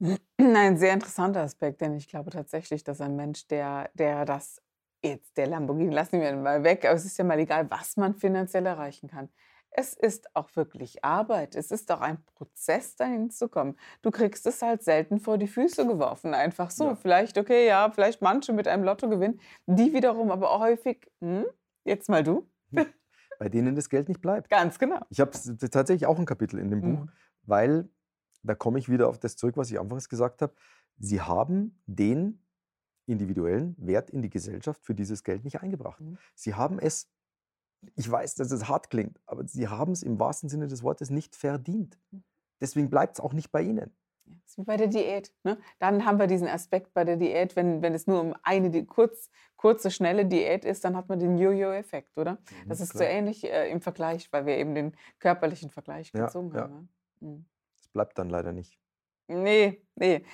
Ein 0.40 0.76
sehr 0.76 0.92
interessanter 0.92 1.40
Aspekt, 1.42 1.80
denn 1.80 1.94
ich 1.94 2.08
glaube 2.08 2.30
tatsächlich, 2.30 2.84
dass 2.84 3.00
ein 3.00 3.16
Mensch, 3.16 3.46
der, 3.48 3.90
der 3.94 4.24
das 4.24 4.62
jetzt, 5.04 5.36
der 5.36 5.46
Lamborghini, 5.48 5.92
lassen 5.92 6.20
wir 6.20 6.30
ihn 6.30 6.42
mal 6.42 6.62
weg, 6.64 6.84
aber 6.84 6.94
es 6.94 7.04
ist 7.04 7.18
ja 7.18 7.24
mal 7.24 7.38
egal, 7.38 7.70
was 7.70 7.96
man 7.96 8.14
finanziell 8.14 8.66
erreichen 8.66 9.08
kann. 9.08 9.28
Es 9.70 9.94
ist 9.94 10.34
auch 10.34 10.48
wirklich 10.56 11.04
Arbeit. 11.04 11.54
Es 11.54 11.70
ist 11.70 11.90
auch 11.92 12.00
ein 12.00 12.24
Prozess, 12.24 12.96
dahin 12.96 13.30
zu 13.30 13.48
kommen. 13.48 13.76
Du 14.02 14.10
kriegst 14.10 14.46
es 14.46 14.62
halt 14.62 14.82
selten 14.82 15.20
vor 15.20 15.36
die 15.38 15.46
Füße 15.46 15.86
geworfen, 15.86 16.32
einfach 16.34 16.70
so. 16.70 16.84
Ja. 16.88 16.94
Vielleicht, 16.96 17.36
okay, 17.36 17.66
ja, 17.66 17.90
vielleicht 17.90 18.22
manche 18.22 18.52
mit 18.52 18.66
einem 18.66 18.82
Lottogewinn, 18.84 19.40
die 19.66 19.92
wiederum 19.92 20.30
aber 20.30 20.50
auch 20.50 20.60
häufig, 20.60 21.06
hm, 21.20 21.44
jetzt 21.84 22.08
mal 22.08 22.22
du, 22.24 22.48
Bei 23.38 23.48
denen 23.48 23.76
das 23.76 23.88
Geld 23.88 24.08
nicht 24.08 24.20
bleibt. 24.20 24.50
ganz 24.50 24.78
genau. 24.78 25.00
Ich 25.10 25.20
habe 25.20 25.30
tatsächlich 25.70 26.06
auch 26.06 26.18
ein 26.18 26.26
Kapitel 26.26 26.58
in 26.58 26.70
dem 26.70 26.80
Buch, 26.80 27.04
Mhm. 27.04 27.10
weil 27.42 27.88
da 28.42 28.54
komme 28.54 28.78
ich 28.78 28.88
wieder 28.88 29.08
auf 29.08 29.18
das 29.18 29.36
zurück, 29.36 29.56
was 29.56 29.70
ich 29.70 29.80
anfangs 29.80 30.08
gesagt 30.08 30.42
habe. 30.42 30.54
Sie 30.98 31.20
haben 31.20 31.80
den 31.86 32.44
individuellen 33.06 33.74
Wert 33.78 34.10
in 34.10 34.22
die 34.22 34.30
Gesellschaft 34.30 34.84
für 34.84 34.94
dieses 34.94 35.24
Geld 35.24 35.44
nicht 35.44 35.60
eingebracht. 35.62 36.00
Mhm. 36.00 36.18
Sie 36.34 36.54
haben 36.54 36.78
es, 36.78 37.10
ich 37.96 38.10
weiß, 38.10 38.36
dass 38.36 38.50
es 38.52 38.68
hart 38.68 38.90
klingt, 38.90 39.20
aber 39.26 39.46
sie 39.48 39.68
haben 39.68 39.92
es 39.92 40.02
im 40.02 40.18
wahrsten 40.20 40.48
Sinne 40.48 40.68
des 40.68 40.82
Wortes 40.82 41.10
nicht 41.10 41.36
verdient. 41.36 41.98
Mhm. 42.10 42.24
Deswegen 42.60 42.90
bleibt 42.90 43.18
es 43.18 43.20
auch 43.24 43.32
nicht 43.34 43.50
bei 43.52 43.62
ihnen. 43.62 43.96
Ja, 44.26 44.34
das 44.42 44.50
ist 44.52 44.58
wie 44.58 44.64
bei 44.64 44.76
der 44.76 44.88
Diät. 44.88 45.32
Ne? 45.44 45.58
Dann 45.78 46.04
haben 46.04 46.18
wir 46.18 46.26
diesen 46.26 46.48
Aspekt 46.48 46.92
bei 46.92 47.04
der 47.04 47.16
Diät, 47.16 47.56
wenn, 47.56 47.82
wenn 47.82 47.94
es 47.94 48.06
nur 48.06 48.20
um 48.20 48.34
eine 48.42 48.84
kurz, 48.86 49.30
kurze, 49.56 49.90
schnelle 49.90 50.26
Diät 50.26 50.64
ist, 50.64 50.84
dann 50.84 50.96
hat 50.96 51.08
man 51.08 51.18
den 51.18 51.38
Jojo-Effekt, 51.38 52.16
oder? 52.18 52.38
Das 52.68 52.80
Mhm, 52.80 52.80
ist 52.80 52.96
so 52.96 53.04
klar. 53.04 53.10
ähnlich 53.10 53.44
äh, 53.44 53.70
im 53.70 53.80
Vergleich, 53.80 54.30
weil 54.32 54.44
wir 54.46 54.56
eben 54.58 54.74
den 54.74 54.96
körperlichen 55.18 55.70
Vergleich 55.70 56.14
Ja, 56.14 56.20
gezogen 56.26 56.52
ja. 56.52 56.60
haben. 56.62 56.90
Ne? 57.20 57.28
Mhm. 57.28 57.46
Bleibt 57.98 58.16
dann 58.16 58.30
leider 58.30 58.52
nicht. 58.52 58.78
Nee, 59.26 59.84
nee. 59.96 60.24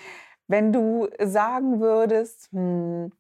Wenn 0.49 0.71
du 0.71 1.09
sagen 1.19 1.81
würdest, 1.81 2.53
hm, 2.53 3.11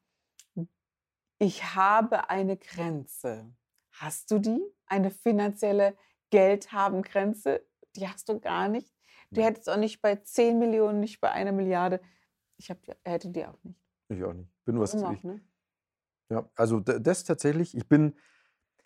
ich 1.38 1.74
habe 1.74 2.28
eine 2.28 2.58
Grenze, 2.58 3.50
hast 3.92 4.30
du 4.30 4.38
die? 4.38 4.62
Eine 4.84 5.10
finanzielle 5.10 5.96
Geldhaben-Grenze? 6.28 7.66
Die 7.96 8.06
hast 8.06 8.28
du 8.28 8.38
gar 8.38 8.68
nicht. 8.68 8.94
Du 9.30 9.42
hättest 9.42 9.70
auch 9.70 9.78
nicht 9.78 10.02
bei 10.02 10.16
10 10.16 10.58
Millionen, 10.58 11.00
nicht 11.00 11.22
bei 11.22 11.30
einer 11.32 11.52
Milliarde. 11.52 12.02
Ich 12.58 12.68
hab, 12.68 12.82
die- 12.82 12.92
hätte 13.02 13.30
die 13.30 13.46
auch 13.46 13.64
nicht. 13.64 13.80
Ich 14.10 14.22
auch 14.22 14.34
nicht. 14.34 14.50
Bin 14.66 14.78
was, 14.78 14.92
ich, 14.92 15.24
ne? 15.24 15.40
Ja, 16.28 16.50
also 16.54 16.80
das 16.80 17.24
tatsächlich, 17.24 17.74
ich 17.74 17.88
bin, 17.88 18.18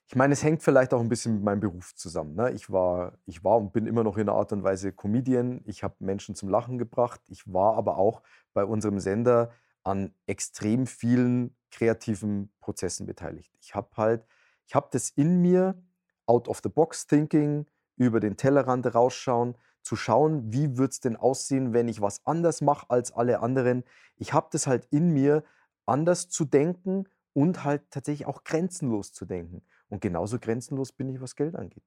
ich 0.08 0.16
meine, 0.16 0.32
es 0.32 0.42
hängt 0.42 0.62
vielleicht 0.62 0.94
auch 0.94 1.00
ein 1.00 1.10
bisschen 1.10 1.34
mit 1.34 1.44
meinem 1.44 1.60
Beruf 1.60 1.94
zusammen. 1.94 2.34
Ne? 2.34 2.50
Ich, 2.52 2.72
war, 2.72 3.18
ich 3.26 3.44
war 3.44 3.58
und 3.58 3.74
bin 3.74 3.86
immer 3.86 4.02
noch 4.02 4.16
in 4.16 4.22
einer 4.22 4.38
Art 4.38 4.52
und 4.52 4.62
Weise 4.62 4.90
Comedian. 4.90 5.60
Ich 5.66 5.82
habe 5.84 5.96
Menschen 5.98 6.34
zum 6.34 6.48
Lachen 6.48 6.78
gebracht. 6.78 7.20
Ich 7.28 7.52
war 7.52 7.76
aber 7.76 7.98
auch 7.98 8.22
bei 8.54 8.64
unserem 8.64 9.00
Sender 9.00 9.50
an 9.82 10.14
extrem 10.26 10.86
vielen 10.86 11.54
kreativen 11.70 12.50
Prozessen 12.58 13.04
beteiligt. 13.04 13.54
Ich 13.60 13.74
habe 13.74 13.88
halt, 13.98 14.24
ich 14.66 14.74
habe 14.74 14.88
das 14.90 15.10
in 15.10 15.42
mir, 15.42 15.74
out 16.24 16.48
of 16.48 16.60
the 16.62 16.70
box 16.70 17.06
thinking, 17.06 17.66
über 17.96 18.18
den 18.18 18.38
Tellerrand 18.38 18.94
rausschauen, 18.94 19.56
zu 19.82 19.94
schauen, 19.94 20.50
wie 20.50 20.78
wird 20.78 20.92
es 20.92 21.00
denn 21.00 21.16
aussehen, 21.16 21.74
wenn 21.74 21.86
ich 21.86 22.00
was 22.00 22.24
anders 22.24 22.62
mache 22.62 22.86
als 22.88 23.12
alle 23.12 23.40
anderen. 23.40 23.84
Ich 24.16 24.32
habe 24.32 24.48
das 24.52 24.66
halt 24.66 24.86
in 24.90 25.12
mir, 25.12 25.44
anders 25.84 26.30
zu 26.30 26.46
denken 26.46 27.04
und 27.38 27.62
halt 27.62 27.82
tatsächlich 27.92 28.26
auch 28.26 28.42
grenzenlos 28.42 29.12
zu 29.12 29.24
denken. 29.24 29.62
Und 29.88 30.00
genauso 30.00 30.40
grenzenlos 30.40 30.90
bin 30.90 31.08
ich, 31.08 31.20
was 31.20 31.36
Geld 31.36 31.54
angeht. 31.54 31.84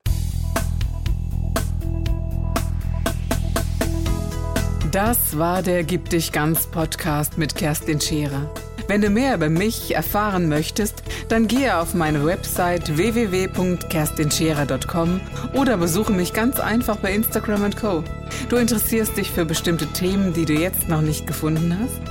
Das 4.94 5.38
war 5.38 5.62
der 5.62 5.84
Gib 5.84 6.10
dich 6.10 6.32
ganz 6.32 6.68
Podcast 6.68 7.38
mit 7.38 7.56
Kerstin 7.56 8.00
Scherer. 8.00 8.50
Wenn 8.88 9.02
du 9.02 9.10
mehr 9.10 9.36
über 9.36 9.50
mich 9.50 9.94
erfahren 9.94 10.48
möchtest, 10.48 11.04
dann 11.28 11.48
gehe 11.48 11.78
auf 11.78 11.94
meine 11.94 12.26
Website 12.26 12.96
www.kerstinscherer.com 12.96 15.20
oder 15.54 15.76
besuche 15.76 16.14
mich 16.14 16.32
ganz 16.32 16.62
einfach 16.62 16.96
bei 16.96 17.14
Instagram 17.14 17.76
Co. 17.76 18.06
Du 18.48 18.56
interessierst 18.56 19.18
dich 19.18 19.32
für 19.32 19.44
bestimmte 19.44 19.88
Themen, 19.88 20.32
die 20.34 20.46
du 20.46 20.54
jetzt 20.54 20.88
noch 20.88 21.02
nicht 21.02 21.28
gefunden 21.28 21.78
hast? 21.78 22.11